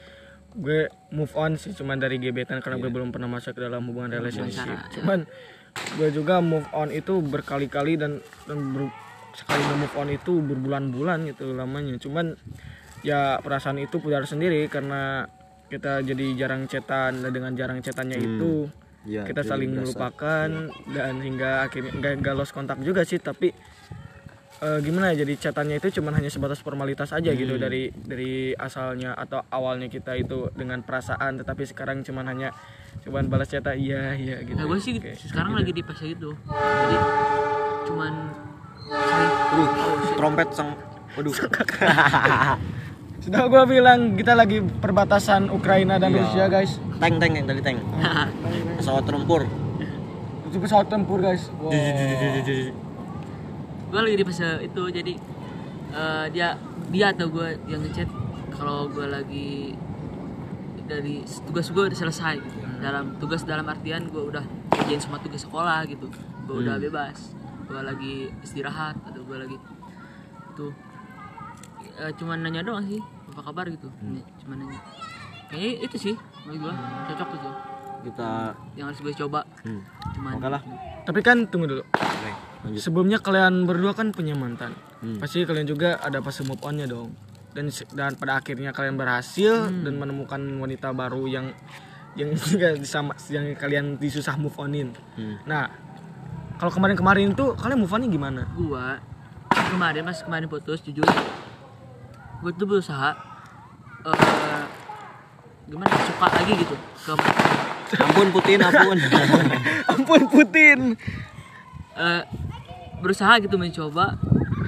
gue 0.56 0.88
move 1.12 1.34
on 1.36 1.60
sih 1.60 1.76
cuman 1.76 2.00
dari 2.00 2.18
gebetan 2.18 2.64
karena 2.64 2.80
gue 2.80 2.90
belum 2.90 3.12
pernah 3.12 3.30
masuk 3.30 3.54
ke 3.54 3.62
dalam 3.62 3.86
hubungan 3.86 4.10
relationship. 4.10 4.66
cuman 4.96 5.28
gue 6.00 6.10
juga 6.10 6.42
move 6.42 6.66
on 6.74 6.90
itu 6.90 7.22
berkali-kali 7.22 8.00
dan 8.00 8.24
dan 8.48 8.58
ber- 8.74 8.96
sekali 9.30 9.62
move 9.78 9.94
on 9.94 10.10
itu 10.10 10.42
berbulan-bulan 10.42 11.30
gitu 11.30 11.54
lamanya. 11.54 11.96
Cuman 12.02 12.34
ya 13.06 13.38
perasaan 13.40 13.78
itu 13.78 14.02
pudar 14.02 14.26
sendiri 14.26 14.66
karena 14.68 15.30
kita 15.70 16.02
jadi 16.02 16.26
jarang 16.34 16.66
cetan 16.66 17.22
dan 17.22 17.30
dengan 17.30 17.54
jarang 17.54 17.78
cetannya 17.80 18.18
itu 18.18 18.66
ya 19.10 19.26
kita 19.26 19.42
saling 19.42 19.72
berasa- 19.72 19.82
melupakan 19.84 20.50
dan 20.88 21.14
hingga 21.20 21.52
akhirnya 21.62 21.92
enggak 21.92 22.14
enggak 22.16 22.36
lost 22.36 22.52
kontak 22.52 22.78
juga 22.80 23.02
sih 23.02 23.18
tapi 23.18 23.50
eh, 24.60 24.80
gimana 24.80 25.10
ya 25.10 25.24
jadi 25.24 25.34
catatannya 25.42 25.78
itu 25.78 25.98
cuman 25.98 26.14
hanya 26.14 26.28
sebatas 26.28 26.60
formalitas 26.60 27.10
aja 27.10 27.32
gitu 27.32 27.56
Hmm. 27.56 27.62
dari 27.62 27.84
dari 27.90 28.34
asalnya 28.54 29.12
atau 29.14 29.42
awalnya 29.50 29.88
kita 29.88 30.14
itu 30.14 30.52
dengan 30.54 30.80
perasaan 30.80 31.38
tetapi 31.38 31.64
sekarang 31.66 32.02
cuman 32.02 32.28
hanya 32.28 32.50
cuman 33.02 33.26
balas 33.26 33.48
cata 33.48 33.72
iya 33.72 34.14
iya 34.14 34.40
gitu 34.42 34.54
Nah 34.54 34.66
gue 34.66 34.78
sih 34.78 34.94
Kayak 34.96 35.16
sekarang 35.18 35.52
gitu. 35.54 35.60
lagi 35.60 35.72
di 35.72 35.82
fase 35.82 36.06
itu. 36.10 36.30
Jadi 36.36 36.98
cuman 37.86 38.14
oh, 38.86 39.66
shit. 40.04 40.16
trompet 40.16 40.50
sang 40.52 40.76
waduh 41.12 41.34
sudah 43.20 43.42
gua 43.46 43.64
bilang 43.66 44.14
kita 44.14 44.32
lagi 44.32 44.60
perbatasan 44.62 45.50
Ukraina 45.50 45.98
dan 45.98 46.10
Iya. 46.10 46.20
Rusia 46.22 46.46
guys 46.48 46.72
tank 46.98 47.16
tank 47.18 47.34
yang 47.34 47.46
tadi 47.46 47.62
tank 47.62 47.80
pesawat 48.80 49.04
tempur. 49.04 49.42
Itu 50.48 50.58
pesawat 50.58 50.88
tempur 50.88 51.20
guys. 51.20 51.52
Wow. 51.60 51.70
gue 53.90 53.98
lagi 53.98 54.22
di 54.22 54.26
fase 54.26 54.46
itu 54.62 54.82
jadi 54.94 55.14
eh, 55.92 56.26
dia 56.30 56.54
dia 56.94 57.10
atau 57.10 57.26
gue 57.28 57.58
yang 57.66 57.82
ngechat 57.82 58.06
kalau 58.54 58.86
gue 58.86 59.02
lagi 59.02 59.74
dari 60.86 61.26
tugas 61.50 61.70
gue 61.70 61.90
udah 61.90 61.98
selesai 61.98 62.38
gitu. 62.38 62.58
dalam 62.82 63.18
tugas 63.18 63.42
dalam 63.46 63.66
artian 63.66 64.06
gue 64.10 64.22
udah 64.22 64.42
kerjain 64.70 65.02
semua 65.02 65.18
tugas 65.20 65.42
sekolah 65.42 65.86
gitu. 65.86 66.06
Gue 66.46 66.66
udah 66.66 66.78
Hmm. 66.78 66.86
bebas. 66.86 67.34
Gue 67.66 67.82
lagi 67.82 68.14
istirahat 68.42 68.98
atau 69.06 69.22
gue 69.22 69.38
lagi 69.38 69.58
tuh 70.54 70.72
eh, 71.98 72.14
cuman 72.16 72.46
nanya 72.46 72.62
doang 72.62 72.86
sih 72.86 73.02
apa 73.30 73.42
kabar 73.44 73.66
gitu. 73.70 73.90
Hmm. 74.02 74.22
cuman 74.46 74.66
nanya. 74.66 74.80
Kayaknya 75.50 75.72
itu 75.82 75.98
sih 75.98 76.16
menurut 76.46 76.70
gue 76.70 76.74
cocok 77.10 77.30
gitu 77.42 77.50
kita 78.00 78.56
yang 78.74 78.88
harus 78.88 79.00
gue 79.00 79.14
coba 79.16 79.44
hmm. 79.64 79.82
cuman 80.16 80.32
oke 80.40 80.48
lah 80.48 80.62
tapi 81.04 81.20
kan 81.20 81.48
tunggu 81.48 81.68
dulu 81.68 81.84
lanjut 82.60 82.80
sebelumnya 82.80 83.20
kalian 83.20 83.64
berdua 83.64 83.92
kan 83.94 84.12
punya 84.12 84.36
mantan 84.36 84.76
Hmm. 85.00 85.16
pasti 85.16 85.48
kalian 85.48 85.64
juga 85.64 85.96
ada 85.96 86.20
fase 86.20 86.44
move 86.44 86.60
onnya 86.60 86.84
dong 86.84 87.16
dan 87.56 87.72
dan 87.96 88.20
pada 88.20 88.44
akhirnya 88.44 88.76
kalian 88.76 89.00
berhasil 89.00 89.72
Hmm. 89.72 89.88
dan 89.88 89.96
menemukan 89.96 90.44
wanita 90.60 90.92
baru 90.92 91.24
yang 91.24 91.56
yang 92.20 92.36
juga 92.52 92.76
sama 92.84 93.16
yang 93.32 93.48
kalian 93.56 93.96
disusah 93.96 94.36
move 94.36 94.60
onin 94.60 94.92
Hmm. 95.16 95.40
nah 95.48 95.72
kalau 96.60 96.68
kemarin-kemarin 96.68 97.32
tuh 97.32 97.56
kalian 97.56 97.80
move 97.80 97.96
onnya 97.96 98.12
gimana 98.12 98.42
gua 98.60 99.00
kemarin 99.48 100.04
pas 100.04 100.20
kemarin 100.20 100.52
putus 100.52 100.84
jujur 100.84 101.08
gua 102.44 102.52
tuh 102.52 102.68
berusaha 102.68 103.16
eh 104.04 104.64
gimana 105.70 105.96
suka 105.96 106.28
lagi 106.28 106.54
gitu 106.60 106.76
ke 106.76 107.14
ampun 107.98 108.28
Putin 108.30 108.60
ampun. 108.62 108.98
Ampun 109.94 110.22
Putin. 110.30 110.80
Eh, 112.00 112.24
berusaha 113.02 113.40
gitu 113.42 113.56
mencoba 113.58 114.16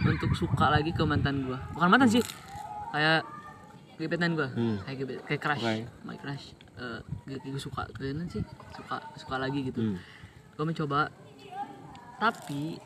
untuk 0.02 0.34
suka 0.34 0.72
lagi 0.72 0.92
ke 0.92 1.04
mantan 1.06 1.46
gua. 1.46 1.60
Bukan 1.78 1.88
mantan 1.92 2.10
sih 2.10 2.24
kayak 2.92 3.22
gebetan 4.02 4.34
gua. 4.34 4.50
Hmm. 4.50 4.82
kayak 4.84 4.98
gebet 5.06 5.18
kayak 5.30 5.42
crush. 5.42 5.64
Oke. 5.64 5.86
my 6.08 6.18
crush. 6.18 6.58
Eh 6.82 7.00
gue 7.38 7.62
suka 7.62 7.86
kalian 7.94 8.26
sih. 8.32 8.42
Suka 8.74 8.98
suka 9.16 9.36
lagi 9.38 9.70
gitu. 9.70 9.82
Hmm. 9.82 9.98
gue 10.52 10.66
mencoba 10.68 11.10
tapi 12.22 12.78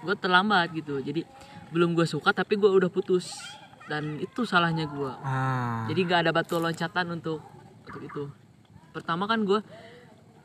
gue 0.00 0.14
terlambat 0.16 0.72
gitu. 0.72 1.00
Jadi 1.04 1.24
belum 1.72 1.96
gue 1.96 2.04
suka 2.08 2.32
tapi 2.32 2.56
gue 2.56 2.70
udah 2.70 2.88
putus. 2.88 3.36
Dan 3.84 4.16
itu 4.16 4.48
salahnya 4.48 4.88
gue 4.88 5.12
ah. 5.20 5.84
Jadi 5.92 6.00
nggak 6.08 6.20
ada 6.24 6.30
batu 6.32 6.56
loncatan 6.56 7.20
untuk 7.20 7.44
untuk 7.84 8.00
itu 8.00 8.24
pertama 8.94 9.26
kan 9.26 9.42
gue 9.42 9.58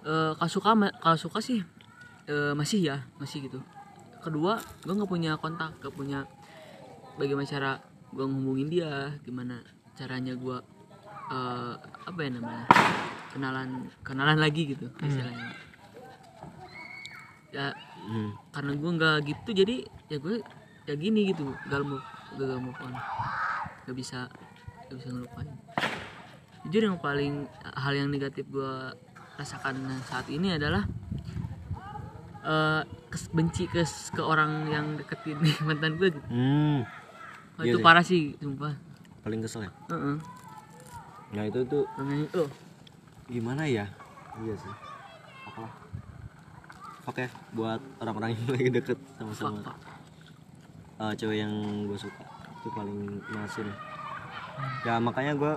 eh 0.10 0.32
kalau 0.34 0.50
suka 0.50 0.74
kalau 0.74 1.18
suka 1.20 1.40
sih 1.40 1.62
eh, 2.26 2.54
masih 2.58 2.82
ya 2.82 2.98
masih 3.22 3.46
gitu. 3.46 3.62
Kedua 4.20 4.58
gue 4.84 4.94
nggak 4.98 5.12
punya 5.12 5.38
kontak 5.38 5.78
nggak 5.80 5.94
punya 5.94 6.26
bagaimana 7.22 7.46
cara 7.46 7.72
gue 8.10 8.26
ngehubungin 8.26 8.68
dia 8.74 9.14
gimana 9.22 9.62
caranya 9.94 10.34
gue 10.34 10.58
eh, 11.30 11.74
apa 12.10 12.20
ya 12.26 12.30
namanya 12.34 12.66
kenalan 13.30 13.70
kenalan 14.02 14.42
lagi 14.42 14.74
gitu 14.74 14.90
istilahnya. 15.06 15.54
Ya 17.54 17.70
Hmm. 18.00 18.32
karena 18.56 18.74
gue 18.80 18.92
nggak 18.96 19.18
gitu 19.28 19.50
jadi 19.54 19.76
ya 20.08 20.18
gue 20.18 20.42
ya 20.88 20.96
gini 20.96 21.30
gitu 21.30 21.52
gagal 21.68 21.84
move 21.84 22.06
gagal 22.40 22.58
move 22.58 22.80
on. 22.82 22.96
Gak 23.86 23.94
bisa 23.94 24.26
gak 24.90 24.98
bisa 24.98 25.14
ngelupain 25.14 25.46
jujur 26.69 26.86
yang 26.86 26.97
paling 26.97 27.49
hal 27.65 27.91
yang 27.91 28.08
negatif 28.08 28.45
gue 28.45 28.93
rasakan 29.36 29.73
saat 30.05 30.29
ini 30.29 30.53
adalah 30.53 30.86
kes- 33.10 33.32
benci 33.32 33.65
ke 33.65 33.82
ke 34.13 34.21
orang 34.21 34.69
yang 34.69 34.86
deketin 34.93 35.41
mantan 35.67 35.97
gue 35.97 36.13
gitu. 36.13 36.27
Hmm. 36.29 36.86
Wah, 37.58 37.63
Iya 37.65 37.73
itu 37.73 37.77
sih. 37.77 37.84
parah 37.84 38.05
sih 38.05 38.21
sumpah. 38.38 38.77
Paling 39.19 39.41
kesel 39.41 39.65
ya? 39.65 39.71
Heeh. 39.89 40.15
nah 41.29 41.45
itu 41.45 41.62
tuh 41.63 41.86
oh 42.34 42.49
gimana 43.25 43.65
ya? 43.65 43.86
Iya 44.36 44.53
sih. 44.55 44.73
Oke 45.45 45.60
lah 45.60 45.73
oke 47.05 47.25
buat 47.51 47.82
orang-orang 47.97 48.38
yang 48.38 48.45
lagi 48.53 48.69
deket 48.71 48.97
sama-sama 49.17 49.65
fuck. 49.65 49.77
eh, 50.99 51.13
cewek 51.17 51.38
yang 51.39 51.53
gue 51.86 51.97
suka 51.97 52.21
itu 52.53 52.69
paling 52.69 52.99
masin 53.32 53.65
ya 54.84 54.99
makanya 54.99 55.34
gue 55.34 55.53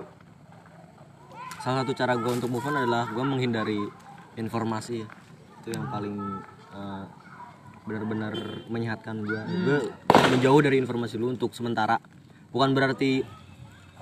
salah 1.63 1.87
satu 1.87 1.95
cara 1.95 2.19
gue 2.19 2.27
untuk 2.27 2.51
move 2.51 2.67
on 2.67 2.75
adalah 2.75 3.07
gue 3.07 3.23
menghindari 3.23 3.79
informasi. 4.35 5.07
Itu 5.63 5.67
yang 5.71 5.87
paling 5.87 6.43
eh, 6.75 7.03
benar-benar 7.87 8.35
menyehatkan 8.67 9.23
gue 9.23 9.41
gue 9.47 9.79
menjauh 10.35 10.59
dari 10.59 10.83
informasi 10.83 11.15
lu 11.15 11.31
untuk 11.31 11.55
sementara. 11.55 12.03
Bukan 12.51 12.75
berarti 12.75 13.23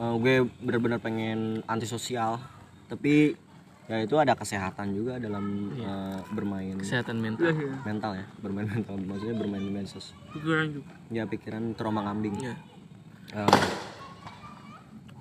eh, 0.01 0.15
gue 0.17 0.49
benar-benar 0.65 0.97
pengen 0.97 1.61
antisosial 1.69 2.41
tapi 2.89 3.37
ya 3.87 4.03
itu 4.03 4.15
ada 4.17 4.33
kesehatan 4.33 4.97
juga 4.97 5.21
dalam 5.21 5.69
eh, 5.77 6.19
bermain 6.33 6.81
kesehatan 6.81 7.21
mental. 7.21 7.45
Iya, 7.45 7.61
iya. 7.61 7.77
mental 7.85 8.11
ya 8.17 8.25
bermain 8.41 8.65
mental. 8.65 8.97
Maksudnya 8.97 9.37
bermain 9.37 9.61
di 9.61 9.69
medsos 9.69 10.17
pikiran 10.33 10.65
juga. 10.81 10.91
Ya 11.13 11.29
pikiran 11.29 11.77
terombang 11.77 12.09
ambing 12.09 12.41
Iya. 12.41 12.57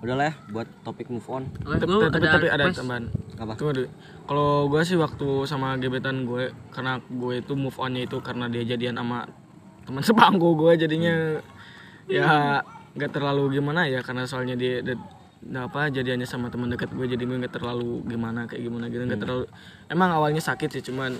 Udahlah 0.00 0.32
ya 0.32 0.34
buat 0.48 0.68
topik 0.80 1.12
move 1.12 1.28
on. 1.28 1.44
Tapi, 1.60 1.84
tapi, 1.84 2.26
tapi 2.26 2.48
ada 2.48 2.72
tambahan. 2.72 3.12
Apa? 3.36 3.52
Tunggu 3.56 3.72
dulu. 3.76 3.88
Kalau 4.24 4.50
gue 4.72 4.82
sih 4.84 4.96
waktu 4.96 5.28
sama 5.44 5.76
gebetan 5.76 6.24
gue 6.24 6.56
karena 6.72 7.04
gue 7.04 7.34
itu 7.44 7.52
move 7.52 7.76
onnya 7.76 8.08
itu 8.08 8.16
karena 8.24 8.48
dia 8.48 8.64
jadian 8.64 8.96
sama 8.96 9.28
teman 9.84 10.02
sebangku 10.08 10.56
gue 10.56 10.72
jadinya. 10.80 11.40
Ya 12.08 12.60
nggak 12.90 13.12
terlalu 13.14 13.60
gimana 13.60 13.86
ya 13.86 14.02
karena 14.02 14.26
soalnya 14.26 14.58
dia, 14.58 14.82
dia 14.82 14.98
nah 15.40 15.70
apa 15.70 15.88
jadiannya 15.88 16.26
sama 16.28 16.52
teman 16.52 16.68
dekat 16.68 16.92
gue 16.92 17.06
jadi 17.06 17.22
gue 17.22 17.36
nggak 17.40 17.54
terlalu 17.54 18.00
gimana 18.08 18.48
kayak 18.48 18.62
gimana 18.64 18.88
gitu. 18.88 19.04
Nggak 19.04 19.20
terlalu 19.20 19.44
emang 19.92 20.10
awalnya 20.16 20.40
sakit 20.40 20.80
sih 20.80 20.82
cuman 20.90 21.12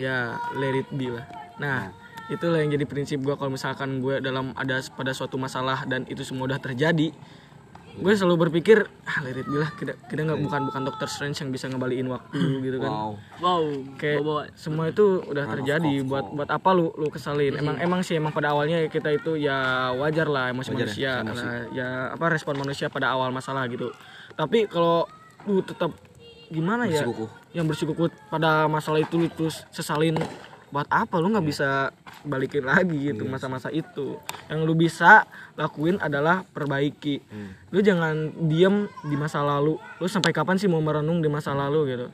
ya 0.00 0.36
let 0.56 0.74
it 0.80 0.88
be 0.96 1.12
lah. 1.12 1.28
Nah 1.60 1.92
itulah 2.28 2.60
yang 2.60 2.72
jadi 2.72 2.84
prinsip 2.84 3.20
gue 3.24 3.36
kalau 3.36 3.52
misalkan 3.52 4.04
gue 4.04 4.20
dalam 4.20 4.52
ada 4.52 4.80
pada 4.92 5.16
suatu 5.16 5.40
masalah 5.40 5.88
dan 5.88 6.04
itu 6.12 6.20
semua 6.24 6.44
udah 6.44 6.60
terjadi 6.60 7.12
gue 7.98 8.12
selalu 8.14 8.36
berpikir 8.48 8.86
ah 9.04 9.18
be 9.20 9.42
lah 9.46 9.70
kita 9.74 9.92
kita 10.06 10.20
nggak 10.22 10.40
bukan 10.40 10.60
bukan 10.70 10.82
dokter 10.86 11.08
strange 11.10 11.42
yang 11.42 11.50
bisa 11.50 11.66
ngembaliin 11.66 12.06
waktu 12.06 12.38
gitu 12.66 12.78
kan. 12.78 12.90
wow. 12.90 13.10
Wow 13.42 13.62
kayak 13.98 14.22
bawa. 14.22 14.42
semua 14.54 14.90
itu 14.90 15.22
udah 15.26 15.44
terjadi 15.58 16.06
buat 16.06 16.30
buat 16.32 16.48
apa 16.48 16.68
lu 16.72 16.94
lu 16.94 17.10
kesalin 17.10 17.58
emang 17.58 17.76
emang 17.82 18.00
sih 18.06 18.14
emang 18.16 18.30
pada 18.30 18.54
awalnya 18.54 18.86
kita 18.86 19.10
itu 19.10 19.34
ya 19.34 19.90
wajar 19.98 20.30
lah 20.30 20.54
emosi 20.54 20.70
Wajar 20.72 20.78
ya, 20.78 20.86
manusia 20.86 21.10
emosi. 21.10 21.26
karena 21.26 21.48
ya 21.74 21.88
apa 22.14 22.24
respon 22.30 22.54
manusia 22.56 22.86
pada 22.86 23.10
awal 23.12 23.34
masalah 23.34 23.66
gitu. 23.66 23.90
Tapi 24.38 24.70
kalau 24.70 25.04
lu 25.46 25.62
tetap 25.64 25.90
gimana 26.48 26.86
ya? 26.88 27.02
Bersikukuh. 27.04 27.28
yang 27.56 27.66
bersikukuh 27.66 28.08
pada 28.28 28.68
masalah 28.68 29.00
itu 29.00 29.16
lu 29.16 29.28
terus 29.32 29.64
sesalin 29.72 30.16
buat 30.68 30.88
apa? 30.92 31.16
Lu 31.20 31.32
nggak 31.32 31.46
bisa 31.46 31.90
balikin 32.24 32.64
lagi 32.64 33.12
gitu 33.12 33.24
masa-masa 33.24 33.72
itu. 33.72 34.20
Yang 34.52 34.60
lu 34.64 34.74
bisa 34.76 35.24
lakuin 35.56 35.96
adalah 36.00 36.44
perbaiki. 36.44 37.20
Lu 37.72 37.80
jangan 37.80 38.32
diem 38.48 38.88
di 39.08 39.16
masa 39.16 39.40
lalu. 39.40 39.80
Lu 40.00 40.06
sampai 40.06 40.32
kapan 40.32 40.60
sih 40.60 40.68
mau 40.68 40.80
merenung 40.84 41.24
di 41.24 41.28
masa 41.32 41.56
lalu 41.56 41.80
gitu? 41.96 42.06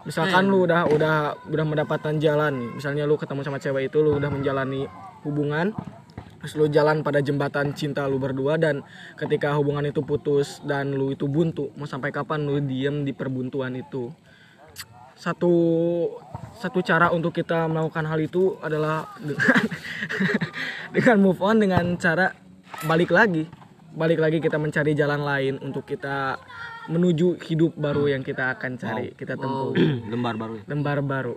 Misalkan 0.00 0.48
lu 0.48 0.64
udah 0.64 0.88
udah 0.88 1.16
udah 1.52 1.64
mendapatkan 1.68 2.16
jalan 2.16 2.72
misalnya 2.72 3.04
lu 3.04 3.20
ketemu 3.20 3.44
sama 3.44 3.60
cewek 3.60 3.92
itu 3.92 4.00
lu 4.00 4.16
udah 4.16 4.32
menjalani 4.32 4.88
hubungan 5.28 5.76
terus 6.40 6.56
lu 6.56 6.72
jalan 6.72 7.04
pada 7.04 7.20
jembatan 7.20 7.76
cinta 7.76 8.08
lu 8.08 8.16
berdua 8.16 8.56
dan 8.56 8.80
ketika 9.20 9.52
hubungan 9.60 9.84
itu 9.84 10.00
putus 10.00 10.64
dan 10.64 10.96
lu 10.96 11.12
itu 11.12 11.28
buntu 11.28 11.68
mau 11.76 11.84
sampai 11.84 12.16
kapan 12.16 12.48
lu 12.48 12.64
diem 12.64 13.04
di 13.04 13.12
perbuntuan 13.12 13.76
itu? 13.76 14.08
Satu 15.20 15.52
satu 16.60 16.84
cara 16.84 17.08
untuk 17.08 17.32
kita 17.32 17.64
melakukan 17.64 18.04
hal 18.04 18.20
itu 18.20 18.60
adalah 18.60 19.08
dengan 19.16 19.64
dengan 20.94 21.16
move 21.24 21.40
on 21.40 21.56
dengan 21.56 21.84
cara 21.96 22.36
balik 22.84 23.08
lagi. 23.08 23.48
Balik 23.90 24.22
lagi 24.22 24.38
kita 24.38 24.60
mencari 24.60 24.94
jalan 24.94 25.24
lain 25.24 25.54
untuk 25.64 25.88
kita 25.88 26.38
menuju 26.92 27.40
hidup 27.42 27.74
baru 27.74 28.12
yang 28.12 28.22
kita 28.22 28.54
akan 28.54 28.76
cari 28.76 29.16
kita 29.16 29.34
tempuh. 29.40 29.74
Lembar 30.12 30.36
baru 30.36 30.52
ya? 30.60 30.64
Lembar 30.68 30.98
baru. 31.00 31.34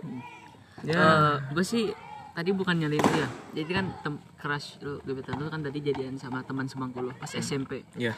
Ya. 0.84 1.40
Gue 1.50 1.64
sih 1.64 1.90
tadi 2.36 2.52
bukan 2.52 2.76
nyalin 2.78 3.00
lu 3.00 3.14
ya. 3.16 3.28
Jadi 3.56 3.70
kan 3.72 3.86
tem 4.04 4.14
crush 4.36 4.76
lu 4.84 5.00
gebetan 5.08 5.40
lu 5.40 5.48
kan 5.48 5.64
tadi 5.64 5.80
jadian 5.80 6.20
sama 6.20 6.44
teman 6.44 6.68
semangku 6.68 7.00
lu 7.00 7.16
pas 7.16 7.32
SMP 7.32 7.80
Iya. 7.96 8.12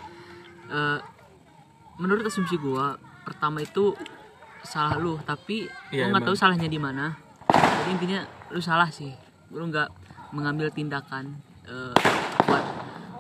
Eh, 0.67 0.99
menurut 2.03 2.27
asumsi 2.27 2.59
gua 2.59 2.99
pertama 3.23 3.63
itu 3.63 3.95
salah 4.67 4.99
lu 4.99 5.17
tapi 5.23 5.71
Iya, 5.95 6.11
gua 6.11 6.19
nggak 6.19 6.25
tahu 6.27 6.37
salahnya 6.37 6.69
di 6.69 6.77
mana. 6.77 7.15
Jadi 7.51 7.91
intinya 7.95 8.21
lu 8.51 8.61
salah 8.61 8.91
sih. 8.91 9.15
Lu 9.55 9.65
nggak 9.71 9.89
mengambil 10.35 10.69
tindakan 10.75 11.39
eh, 11.65 11.95
buat 12.45 12.65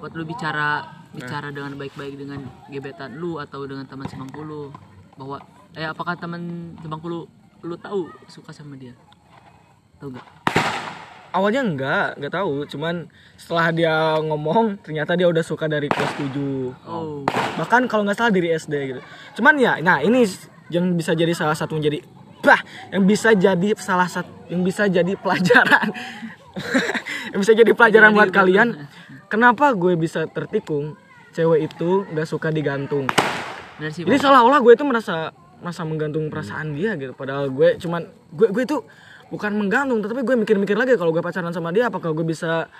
buat 0.02 0.12
lu 0.12 0.26
bicara 0.26 0.84
bicara 1.16 1.48
dengan 1.48 1.72
baik-baik 1.80 2.20
dengan 2.20 2.44
gebetan 2.68 3.16
lu 3.16 3.40
atau 3.40 3.64
dengan 3.64 3.86
teman 3.88 4.04
semangku 4.10 4.42
lu. 4.44 4.68
Bahwa 5.16 5.40
eh 5.72 5.86
apakah 5.86 6.18
teman 6.18 6.74
semangku 6.82 7.06
lu 7.08 7.20
lu 7.64 7.74
tahu 7.78 8.10
suka 8.28 8.52
sama 8.52 8.76
dia? 8.76 8.92
Tahu 10.02 10.12
nggak? 10.12 10.26
Awalnya 11.36 11.62
enggak, 11.68 12.08
enggak 12.16 12.32
tahu. 12.32 12.64
Cuman 12.64 13.12
setelah 13.36 13.68
dia 13.68 13.94
ngomong, 14.24 14.80
ternyata 14.80 15.12
dia 15.20 15.28
udah 15.28 15.44
suka 15.44 15.68
dari 15.68 15.84
kelas 15.92 16.16
7. 16.16 16.32
oh. 16.88 17.28
Bahkan 17.60 17.92
kalau 17.92 18.08
nggak 18.08 18.16
salah 18.16 18.32
dari 18.32 18.56
SD 18.56 18.74
gitu. 18.96 19.00
Cuman 19.36 19.60
ya, 19.60 19.76
nah 19.84 20.00
ini 20.00 20.24
yang 20.72 20.94
bisa 20.94 21.14
jadi 21.14 21.30
salah 21.32 21.54
satu 21.54 21.78
menjadi 21.78 22.02
bah, 22.42 22.60
yang 22.94 23.04
bisa 23.06 23.34
jadi 23.34 23.74
salah 23.78 24.06
satu 24.06 24.30
yang 24.50 24.62
bisa 24.62 24.86
jadi 24.86 25.12
pelajaran. 25.18 25.90
yang 27.34 27.40
bisa 27.42 27.52
jadi 27.52 27.72
pelajaran 27.74 28.10
buat 28.14 28.30
gitu. 28.30 28.38
kalian. 28.38 28.68
Kenapa 29.26 29.74
gue 29.74 29.98
bisa 29.98 30.24
tertikung 30.30 30.94
cewek 31.34 31.66
itu 31.66 32.06
nggak 32.14 32.28
suka 32.28 32.54
digantung? 32.54 33.10
Jadi 33.76 34.06
Bang. 34.06 34.22
seolah-olah 34.22 34.60
gue 34.62 34.72
itu 34.72 34.84
merasa 34.86 35.34
merasa 35.60 35.82
menggantung 35.82 36.30
perasaan 36.30 36.72
dia 36.72 36.94
gitu. 36.96 37.12
Padahal 37.12 37.50
gue 37.50 37.76
cuman 37.82 38.06
gue 38.32 38.48
gue 38.54 38.62
itu 38.62 38.78
bukan 39.26 39.52
menggantung, 39.58 39.98
tetapi 40.00 40.22
gue 40.22 40.36
mikir-mikir 40.38 40.78
lagi 40.78 40.94
kalau 40.94 41.10
gue 41.10 41.18
pacaran 41.18 41.50
sama 41.50 41.74
dia, 41.74 41.90
apakah 41.90 42.14
gue 42.14 42.22
bisa 42.22 42.70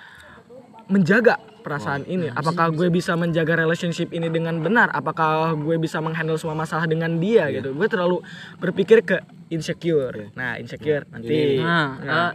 menjaga 0.87 1.35
perasaan 1.61 2.03
ini? 2.03 2.27
Apakah 2.29 2.71
gue 2.71 2.87
bisa 2.87 3.13
menjaga 3.13 3.55
relationship 3.57 4.09
ini 4.09 4.27
dengan 4.27 4.57
benar? 4.57 4.87
Apakah 4.89 5.51
gue 5.53 5.75
bisa 5.75 5.99
menghandle 5.99 6.35
semua 6.35 6.55
masalah 6.55 6.85
dengan 6.85 7.15
dia 7.17 7.51
gitu? 7.51 7.71
Gue 7.71 7.87
terlalu 7.87 8.23
berpikir 8.57 9.03
ke 9.03 9.19
insecure. 9.47 10.31
Nah, 10.33 10.55
insecure 10.55 11.03
nanti. 11.07 11.59
Nah, 11.59 11.87
Nah. 11.97 12.15
eh, 12.27 12.31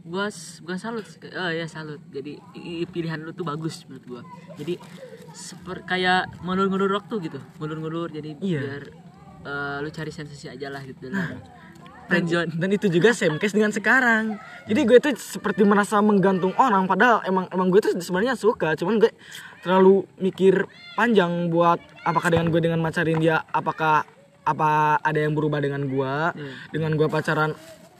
gua 0.00 0.26
s- 0.26 0.58
gua 0.58 0.74
salut 0.74 1.04
eh 1.20 1.52
ya 1.56 1.66
salut. 1.66 2.00
Jadi 2.08 2.38
pilihan 2.86 3.18
lu 3.18 3.30
tuh 3.30 3.44
bagus 3.44 3.86
menurut 3.86 4.04
gua. 4.08 4.22
Jadi 4.54 4.74
seperti 5.30 5.86
kayak 5.88 6.42
ngulur-ngulur 6.42 6.90
waktu 6.92 7.14
gitu. 7.22 7.38
Ngulur-ngulur 7.56 8.10
jadi 8.10 8.34
Iya. 8.36 8.60
biar 8.60 8.82
eh, 9.40 9.76
lu 9.78 9.88
cari 9.88 10.10
sensasi 10.10 10.46
aja 10.48 10.68
lah 10.68 10.82
gitu 10.82 11.08
dalam 11.08 11.38
friendzone. 12.10 12.50
dan 12.58 12.68
itu 12.74 12.86
juga 12.90 13.14
same 13.14 13.38
case 13.38 13.54
dengan 13.54 13.70
sekarang. 13.70 14.36
Jadi 14.66 14.80
gue 14.82 14.98
tuh 14.98 15.14
seperti 15.14 15.62
merasa 15.62 16.02
menggantung 16.02 16.52
orang 16.58 16.84
padahal 16.90 17.22
emang 17.24 17.46
emang 17.54 17.70
gue 17.70 17.80
tuh 17.80 17.92
sebenarnya 17.98 18.34
suka 18.34 18.74
cuman 18.74 18.98
gue 18.98 19.10
terlalu 19.62 20.04
mikir 20.18 20.66
panjang 20.98 21.48
buat 21.52 21.78
apakah 22.02 22.28
dengan 22.32 22.48
gue 22.50 22.60
dengan 22.60 22.80
macarin 22.82 23.20
dia 23.20 23.44
apakah 23.54 24.04
apa 24.40 24.98
ada 25.04 25.18
yang 25.20 25.36
berubah 25.36 25.60
dengan 25.60 25.84
gue 25.86 26.14
dengan 26.72 26.96
gue 26.96 27.06
pacaran 27.06 27.52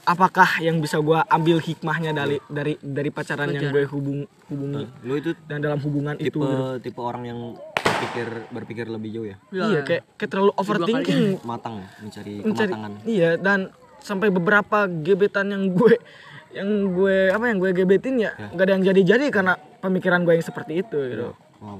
apakah 0.05 0.57
yang 0.59 0.81
bisa 0.81 0.97
gue 0.97 1.19
ambil 1.29 1.61
hikmahnya 1.61 2.11
dari 2.11 2.37
dari 2.49 2.73
dari 2.81 3.09
pacaran 3.13 3.53
yang 3.53 3.69
gue 3.69 3.85
hubung 3.89 4.25
hubungi. 4.49 4.83
Lu 5.05 5.13
itu 5.17 5.31
dan 5.45 5.61
dalam 5.61 5.77
hubungan 5.79 6.17
tipe 6.17 6.33
itu 6.33 6.41
gitu. 6.41 6.81
tipe 6.81 6.99
orang 7.01 7.23
yang 7.29 7.39
berpikir 7.77 8.27
berpikir 8.49 8.85
lebih 8.89 9.09
jauh 9.13 9.27
ya? 9.29 9.37
Iya 9.53 9.79
kayak 9.85 10.03
kayak 10.17 10.29
terlalu 10.33 10.51
overthinking. 10.57 11.23
Matang 11.45 11.85
mencari 12.01 12.33
mencari 12.41 12.71
kematangan. 12.73 12.91
iya 13.05 13.37
dan 13.37 13.69
sampai 14.01 14.33
beberapa 14.33 14.89
gebetan 14.89 15.53
yang 15.53 15.63
gue 15.77 15.95
yang 16.51 16.67
gue 16.91 17.31
apa 17.31 17.45
yang 17.47 17.57
gue 17.63 17.71
gebetin 17.71 18.19
ya 18.19 18.35
nggak 18.35 18.65
ada 18.67 18.73
yang 18.75 18.83
jadi-jadi 18.83 19.25
karena 19.31 19.53
pemikiran 19.79 20.27
gue 20.27 20.35
yang 20.35 20.43
seperti 20.45 20.83
itu 20.83 20.99
gitu. 21.07 21.31
Wow. 21.63 21.79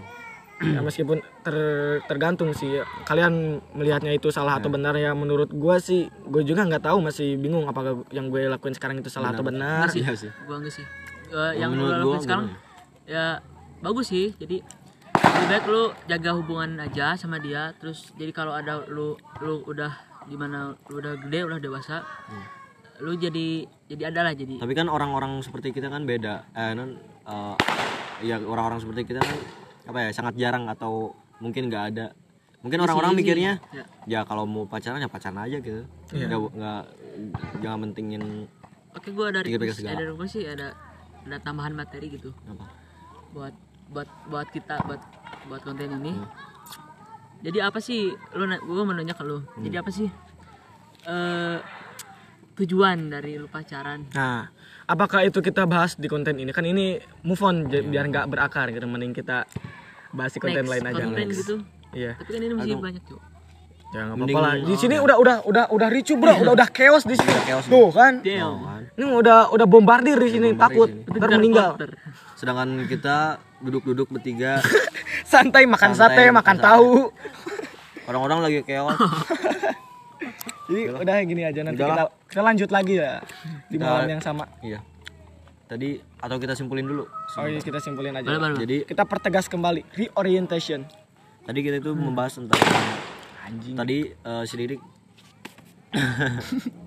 Ya, 0.61 0.77
meskipun 0.77 1.25
ter- 1.41 2.05
tergantung 2.05 2.53
sih 2.53 2.85
kalian 3.09 3.65
melihatnya 3.73 4.13
itu 4.13 4.29
salah 4.29 4.61
atau 4.61 4.69
benar 4.69 4.93
ya 4.93 5.09
menurut 5.17 5.49
gue 5.49 5.75
sih 5.81 6.05
gue 6.29 6.45
juga 6.45 6.69
nggak 6.69 6.85
tahu 6.85 7.01
masih 7.01 7.33
bingung 7.41 7.65
apakah 7.65 8.05
yang 8.13 8.29
gue 8.29 8.45
lakuin 8.45 8.77
sekarang 8.77 9.01
itu 9.01 9.09
salah 9.09 9.33
atau 9.33 9.41
benar. 9.41 9.89
iya 9.97 10.13
sih. 10.13 10.29
Gua 10.45 10.61
enggak 10.61 10.77
sih. 10.77 10.85
Eh, 11.33 11.53
yang 11.57 11.73
lu 11.73 11.89
lakuin 11.89 12.05
gua 12.05 12.17
sekarang 12.21 12.47
ya 13.09 13.41
bagus 13.81 14.13
sih. 14.13 14.37
Jadi 14.37 14.61
lebih 15.17 15.47
baik 15.49 15.65
lu 15.65 15.83
jaga 16.05 16.31
hubungan 16.37 16.71
aja 16.77 17.17
sama 17.17 17.41
dia 17.41 17.73
terus 17.81 18.13
jadi 18.13 18.29
kalau 18.29 18.53
ada 18.53 18.85
lu 18.85 19.17
lu 19.41 19.65
udah 19.65 20.10
di 20.29 20.35
mana 20.37 20.75
lu 20.89 21.01
udah 21.01 21.17
gede 21.17 21.39
udah 21.47 21.59
dewasa 21.61 22.05
lu 23.01 23.17
jadi 23.17 23.65
jadi 23.89 24.13
adalah 24.13 24.31
jadi. 24.37 24.61
Tapi 24.61 24.73
kan 24.77 24.85
orang-orang 24.85 25.41
seperti 25.41 25.73
kita 25.73 25.89
kan 25.89 26.05
beda. 26.05 26.45
Eh 26.53 26.77
non 26.77 26.95
eh, 27.25 27.55
ya 28.21 28.37
orang-orang 28.37 28.77
seperti 28.77 29.09
kita 29.09 29.19
kan 29.25 29.37
apa 29.89 29.97
ya 30.05 30.09
sangat 30.13 30.37
jarang 30.37 30.69
atau 30.69 31.17
mungkin 31.41 31.67
nggak 31.67 31.85
ada. 31.91 32.13
Mungkin 32.61 32.77
orang-orang 32.77 33.17
mikirnya 33.17 33.57
Ya. 33.73 33.83
ya 34.05 34.19
kalau 34.21 34.45
mau 34.45 34.69
pacaran 34.69 35.01
ya 35.01 35.09
pacaran 35.09 35.41
aja 35.41 35.57
gitu. 35.57 35.81
Nggak 36.13 36.39
nggak 36.53 36.81
jangan 37.65 37.79
mentingin 37.89 38.45
Oke, 38.91 39.07
gua 39.15 39.31
ada 39.31 39.39
request, 39.39 39.87
ada 39.87 40.03
request 40.03 40.35
sih 40.35 40.43
ada 40.43 40.75
ada 41.25 41.37
tambahan 41.39 41.71
materi 41.73 42.11
gitu. 42.11 42.35
Apa? 42.45 42.69
Buat 43.33 43.55
buat 43.89 44.09
buat 44.29 44.47
kita 44.51 44.83
buat 44.85 45.01
buat 45.49 45.61
konten 45.65 45.89
ini. 45.95 46.13
Jadi 47.41 47.57
apa 47.57 47.77
sih 47.77 48.01
lu 48.31 48.45
gua 48.63 48.83
mau 48.83 48.93
nanya 48.93 49.11
ke 49.11 49.21
lu. 49.21 49.41
Jadi 49.57 49.75
apa 49.75 49.89
sih 49.89 50.07
eh 51.01 51.57
tujuan 52.53 53.09
dari 53.09 53.35
lu 53.35 53.47
pacaran? 53.47 54.05
nah 54.11 54.45
apakah 54.85 55.23
itu 55.23 55.39
kita 55.39 55.65
bahas 55.65 55.95
di 55.95 56.05
konten 56.05 56.35
ini 56.35 56.51
kan 56.51 56.61
ini 56.61 56.93
move 57.21 57.41
on 57.41 57.65
j- 57.65 57.81
biar 57.81 58.05
nggak 58.05 58.27
berakar 58.27 58.69
gitu 58.69 58.85
mending 58.85 59.09
kita 59.11 59.49
bahas 60.11 60.29
di 60.29 60.39
konten 60.39 60.61
Next, 60.61 60.69
lain 60.69 60.83
aja 60.85 61.01
konten 61.01 61.25
next. 61.25 61.39
gitu. 61.39 61.55
iya 61.91 62.13
Tapi 62.13 62.29
kan 62.29 62.41
ini 62.43 62.53
masih 62.53 62.77
banyak, 62.77 63.03
Cuk. 63.03 63.21
Ya 63.91 63.99
nggak 64.05 64.17
Mending- 64.19 64.37
apa-apa 64.37 64.53
lah. 64.53 64.67
Di 64.67 64.75
sini 64.77 64.95
udah 64.95 65.17
udah 65.17 65.35
udah 65.41 65.65
udah 65.67 65.89
ricu 65.89 66.13
bro, 66.15 66.31
udah 66.37 66.53
udah 66.53 66.67
chaos 66.69 67.03
di 67.03 67.15
sini. 67.17 67.33
chaos. 67.43 67.65
Tuh 67.65 67.89
kan. 67.89 68.13
Damn. 68.21 68.55
Ini 68.93 69.03
udah 69.09 69.39
udah 69.49 69.65
bombardir 69.65 70.15
di 70.15 70.29
sini 70.29 70.53
takut 70.53 70.87
ntar 71.09 71.29
meninggal. 71.33 71.75
Sedangkan 72.35 72.85
kita 72.85 73.41
duduk-duduk 73.61 74.09
bertiga 74.09 74.59
Santai 75.23 75.63
makan 75.63 75.91
Santai, 75.91 76.27
sate, 76.27 76.33
makan 76.33 76.57
tahu. 76.57 76.91
orang-orang 78.03 78.39
lagi 78.41 78.59
keos 78.61 78.97
Jadi 80.65 80.87
udah 80.89 81.15
gini 81.21 81.43
aja 81.43 81.61
nanti 81.61 81.77
Udahlah. 81.77 82.07
kita 82.07 82.29
kita 82.29 82.41
lanjut 82.41 82.69
lagi 82.69 82.93
ya 82.95 83.19
di 83.67 83.75
Kita- 83.75 83.85
malam 83.85 84.07
yang 84.09 84.21
sama. 84.21 84.47
iya 84.61 84.79
tadi 85.65 85.95
atau 86.17 86.35
kita 86.35 86.51
simpulin 86.51 86.83
dulu 86.83 87.03
Oh 87.33 87.45
iya 87.45 87.59
kita 87.59 87.77
simpulin 87.77 88.11
aja. 88.13 88.23
Boleh, 88.25 88.39
boleh. 88.41 88.59
jadi 88.59 88.77
Kita 88.83 89.03
pertegas 89.03 89.45
kembali 89.45 89.83
reorientation. 89.93 90.83
tadi 91.41 91.59
kita 91.59 91.77
itu 91.77 91.91
membahas 91.91 92.35
tentang 92.35 92.59
Anjing. 93.41 93.75
tadi 93.75 93.97
eh, 94.09 94.43
si 94.43 94.55
Didik 94.55 94.81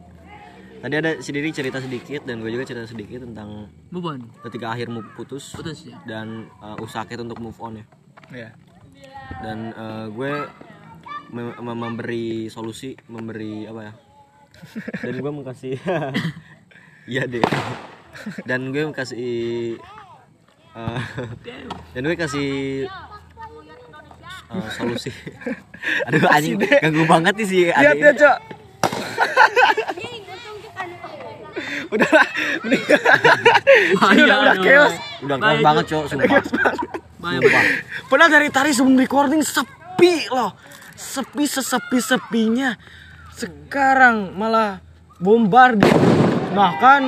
tadi 0.84 0.94
ada 0.94 1.16
si 1.18 1.32
Didik 1.32 1.56
cerita 1.56 1.80
sedikit 1.80 2.22
dan 2.22 2.38
gue 2.38 2.52
juga 2.52 2.68
cerita 2.68 2.84
sedikit 2.84 3.24
tentang 3.24 3.72
Move 3.88 4.04
on. 4.06 4.20
ketika 4.44 4.68
akhirmu 4.68 5.00
putus 5.16 5.56
Putus 5.56 5.88
ya. 5.88 5.96
dan 6.04 6.44
eh, 6.60 6.76
usaha 6.78 7.02
kita 7.02 7.24
untuk 7.24 7.40
move 7.40 7.56
on 7.58 7.80
ya 7.80 7.84
Iya. 8.30 8.50
dan 9.40 9.72
eh, 9.72 10.06
gue 10.08 10.32
mem- 11.30 11.56
memberi 11.56 12.48
solusi 12.48 12.92
memberi 13.06 13.64
apa 13.64 13.80
ya 13.82 13.92
dan 15.00 15.14
gue 15.16 15.30
mau 15.30 15.40
kasih 15.42 15.80
iya 17.10 17.24
deh 17.24 17.40
dan 18.44 18.68
gue 18.68 18.84
kasih 18.92 19.80
eh, 20.70 21.00
dan 21.92 22.02
gue 22.02 22.14
kasih 22.14 22.48
eh, 24.46 24.68
solusi 24.70 25.08
aduh 26.06 26.28
anjing 26.28 26.60
ganggu 26.60 27.04
banget 27.04 27.34
nih 27.34 27.46
si 27.46 27.58
Lihat 27.66 27.96
ya. 27.96 28.12
Cok. 28.14 28.38
Udahlah, 31.94 32.26
mending 32.66 32.82
udah 33.94 34.36
udah 34.42 34.56
chaos. 34.58 34.94
udah 35.22 35.36
keras 35.38 35.58
banget 35.62 35.84
cok 35.94 36.04
sumpah 36.10 36.42
sumpah 36.42 37.62
Padahal 38.10 38.30
dari 38.34 38.48
tadi 38.50 38.70
sebelum 38.74 38.98
recording 38.98 39.40
sepi 39.40 40.28
loh. 40.34 40.52
Sepi 40.94 41.46
sesepi 41.46 41.98
sepinya. 42.02 42.74
Sekarang 43.34 44.34
malah 44.34 44.82
bombardir. 45.22 45.94
Nah 46.54 46.70
kan 46.82 47.02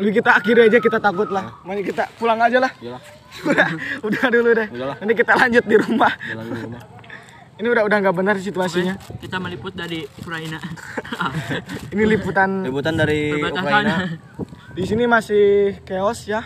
lebih 0.00 0.24
kita 0.24 0.30
akhiri 0.40 0.72
aja 0.72 0.78
kita 0.80 0.98
takut 0.98 1.28
lah. 1.28 1.54
Mari 1.62 1.84
kita 1.84 2.08
pulang 2.18 2.40
aja 2.40 2.58
lah. 2.58 2.72
Iyalah, 2.80 3.02
udah, 3.48 3.68
udah 4.02 4.24
dulu 4.32 4.50
deh. 4.56 4.68
Udahlah. 4.72 4.96
Nanti 4.98 5.14
kita 5.14 5.32
lanjut 5.36 5.64
di 5.64 5.76
rumah. 5.78 6.12
jalan 6.26 6.44
di 6.48 6.60
rumah 6.64 6.82
Ini 7.54 7.66
udah 7.70 7.82
udah 7.86 7.96
nggak 8.02 8.16
benar 8.16 8.36
situasinya. 8.36 8.98
Kita 9.22 9.38
meliput 9.38 9.72
dari 9.72 10.02
Ukraina. 10.02 10.58
Ini 11.94 12.02
liputan 12.02 12.66
liputan 12.66 12.94
dari 12.98 13.30
Perbatasan. 13.30 13.62
Ukraina 13.62 13.96
di 14.74 14.82
sini 14.82 15.06
masih 15.06 15.78
chaos 15.86 16.26
ya 16.26 16.42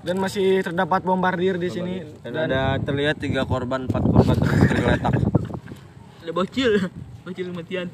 dan 0.00 0.16
masih 0.16 0.64
terdapat 0.64 1.04
bombardir 1.04 1.60
di 1.60 1.68
sini 1.68 2.00
dan 2.24 2.48
ada 2.48 2.80
terlihat 2.80 3.20
tiga 3.20 3.44
korban 3.44 3.84
empat 3.84 4.00
korban 4.00 4.36
tergeletak 4.40 5.14
Ada 6.24 6.32
bocil. 6.32 6.72
Bocil 7.20 7.52
kematian. 7.52 7.88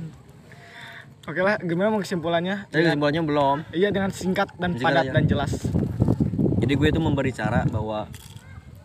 Oke 1.26 1.42
lah, 1.42 1.58
gimana 1.58 1.90
mau 1.90 1.98
kesimpulannya? 1.98 2.70
Tadi 2.70 2.86
kesimpulannya 2.86 3.22
belum. 3.22 3.56
Iya 3.74 3.90
dengan 3.90 4.14
singkat 4.14 4.54
dan 4.58 4.78
Singkat 4.78 4.86
padat 4.86 5.04
aja. 5.06 5.12
dan 5.14 5.24
jelas. 5.26 5.52
Jadi 6.62 6.72
gue 6.74 6.88
itu 6.90 7.00
memberi 7.02 7.30
cara 7.30 7.66
bahwa 7.66 8.06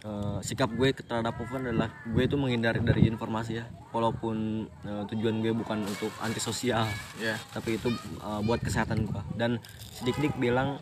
eh, 0.01 0.37
sikap 0.41 0.69
gue 0.71 0.91
terhadap 0.93 1.33
move 1.33 1.51
on 1.51 1.63
adalah 1.63 1.89
gue 2.03 2.21
itu 2.21 2.35
menghindari 2.35 2.79
dari 2.79 3.05
informasi 3.05 3.57
ya. 3.57 3.65
Walaupun 3.89 4.37
eh, 4.81 5.03
tujuan 5.07 5.39
gue 5.39 5.53
bukan 5.53 5.83
untuk 5.83 6.09
antisosial, 6.19 6.85
Ya. 7.17 7.37
tapi 7.51 7.75
itu 7.75 7.89
eh, 8.17 8.41
buat 8.41 8.59
kesehatan 8.59 9.05
gue. 9.05 9.21
Dan 9.35 9.61
sedikit 9.91 10.33
bilang 10.35 10.81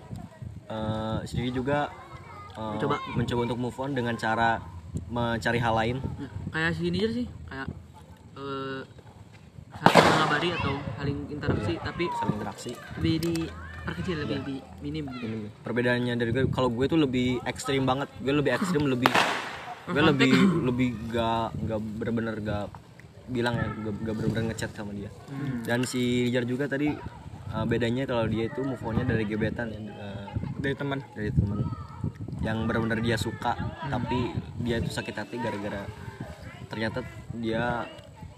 eh, 0.66 1.20
sedikit 1.24 1.54
juga 1.56 1.80
eh, 2.54 2.72
Mencoba. 2.76 2.96
mencoba 3.14 3.42
untuk 3.46 3.60
move 3.60 3.78
on 3.78 3.92
dengan 3.92 4.16
cara 4.16 4.60
mencari 5.06 5.60
hal 5.60 5.74
lain. 5.76 5.98
Ya, 6.18 6.30
kayak 6.50 6.72
si 6.74 6.90
Niger 6.90 7.12
sih 7.14 7.28
kayak 7.46 7.70
eh 8.36 8.82
saling 9.70 10.06
mengabari 10.10 10.50
atau 10.52 10.74
saling 10.98 11.18
interaksi 11.30 11.74
tapi 11.80 12.10
saling 12.12 12.36
interaksi. 12.36 12.72
lebih 12.98 13.16
di 13.22 13.36
perkecil 13.86 14.16
lebih 14.24 14.38
di 14.44 14.56
minim 14.80 15.06
gitu. 15.12 15.26
Ini 15.26 15.38
perbedaannya 15.62 16.14
dari 16.16 16.30
gue 16.32 16.44
kalau 16.52 16.70
gue 16.70 16.86
tuh 16.86 17.00
lebih 17.00 17.40
ekstrim 17.44 17.84
banget. 17.84 18.10
Gue 18.20 18.34
lebih 18.34 18.52
ekstrim 18.54 18.84
lebih 18.86 19.12
gue 19.90 20.02
lebih 20.06 20.32
lebih 20.70 20.90
gak 21.10 21.58
gak 21.66 21.80
bener-bener 21.98 22.36
gak 22.46 22.66
bilang 23.30 23.58
ya 23.58 23.66
gak, 23.70 23.94
gak 24.06 24.14
bener-bener 24.16 24.44
ngechat 24.54 24.72
sama 24.74 24.92
dia. 24.94 25.10
Dan 25.66 25.86
si 25.86 26.30
Jar 26.30 26.46
juga 26.46 26.70
tadi 26.70 26.94
uh, 27.54 27.66
bedanya 27.66 28.06
kalau 28.06 28.30
dia 28.30 28.46
itu 28.46 28.62
move 28.62 28.82
onnya 28.86 29.06
dari 29.06 29.26
gebetan 29.26 29.74
ya 29.74 29.80
uh, 29.98 30.26
Dari 30.60 30.76
teman. 30.78 31.00
dari 31.18 31.32
temen 31.34 31.66
yang 32.40 32.64
benar-benar 32.64 33.04
dia 33.04 33.20
suka 33.20 33.52
tapi 33.92 34.32
dia 34.64 34.80
itu 34.80 34.88
sakit 34.88 35.12
hati 35.12 35.36
gara-gara 35.44 35.84
ternyata 36.72 37.04
dia 37.36 37.84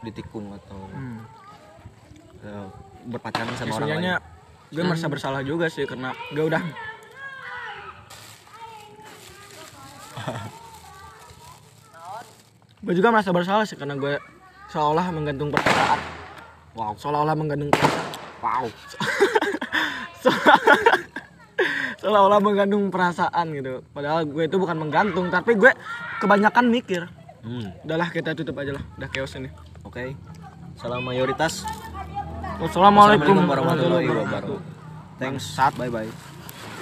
ditikung 0.01 0.49
atau 0.57 0.89
Hmm. 0.89 1.21
uh, 2.41 2.65
berpacaran 3.05 3.53
sama 3.53 3.77
orang 3.77 3.89
lain 4.01 4.17
gue 4.71 4.83
merasa 4.87 5.11
bersalah 5.11 5.43
juga 5.43 5.67
sih 5.67 5.83
karena 5.83 6.15
gue 6.31 6.47
udah 6.47 6.63
gue 12.87 12.93
juga 12.95 13.11
merasa 13.11 13.35
bersalah 13.35 13.67
sih 13.67 13.75
karena 13.75 13.99
gue 13.99 14.15
seolah 14.71 15.11
menggantung 15.11 15.51
perasaan. 15.51 15.99
Wow. 16.71 16.95
Seolah-olah 16.95 17.35
menggantung 17.35 17.67
perasaan. 17.75 18.07
Wow. 18.39 18.71
Seolah-olah 22.01 22.41
menggantung 22.41 22.89
perasaan 22.89 23.53
gitu. 23.53 23.85
Padahal 23.93 24.25
gue 24.25 24.43
itu 24.47 24.57
bukan 24.57 24.73
menggantung 24.79 25.29
tapi 25.29 25.53
gue 25.59 25.69
kebanyakan 26.23 26.71
mikir. 26.71 27.05
Hmm, 27.43 27.75
udahlah 27.85 28.09
kita 28.09 28.33
tutup 28.33 28.57
aja 28.57 28.73
lah. 28.79 28.83
Udah 28.97 29.09
chaos 29.11 29.35
ini. 29.37 29.51
Oke. 29.85 30.17
Salam 30.79 31.03
mayoritas 31.05 31.67
wassalamualaikum 32.61 33.33
Assalamualaikum 33.33 33.49
warahmatullahi 33.49 34.05
wabarakatuh. 34.07 34.57
Thanks. 35.17 35.43
Bye 35.77 35.89
bye. 35.89 36.30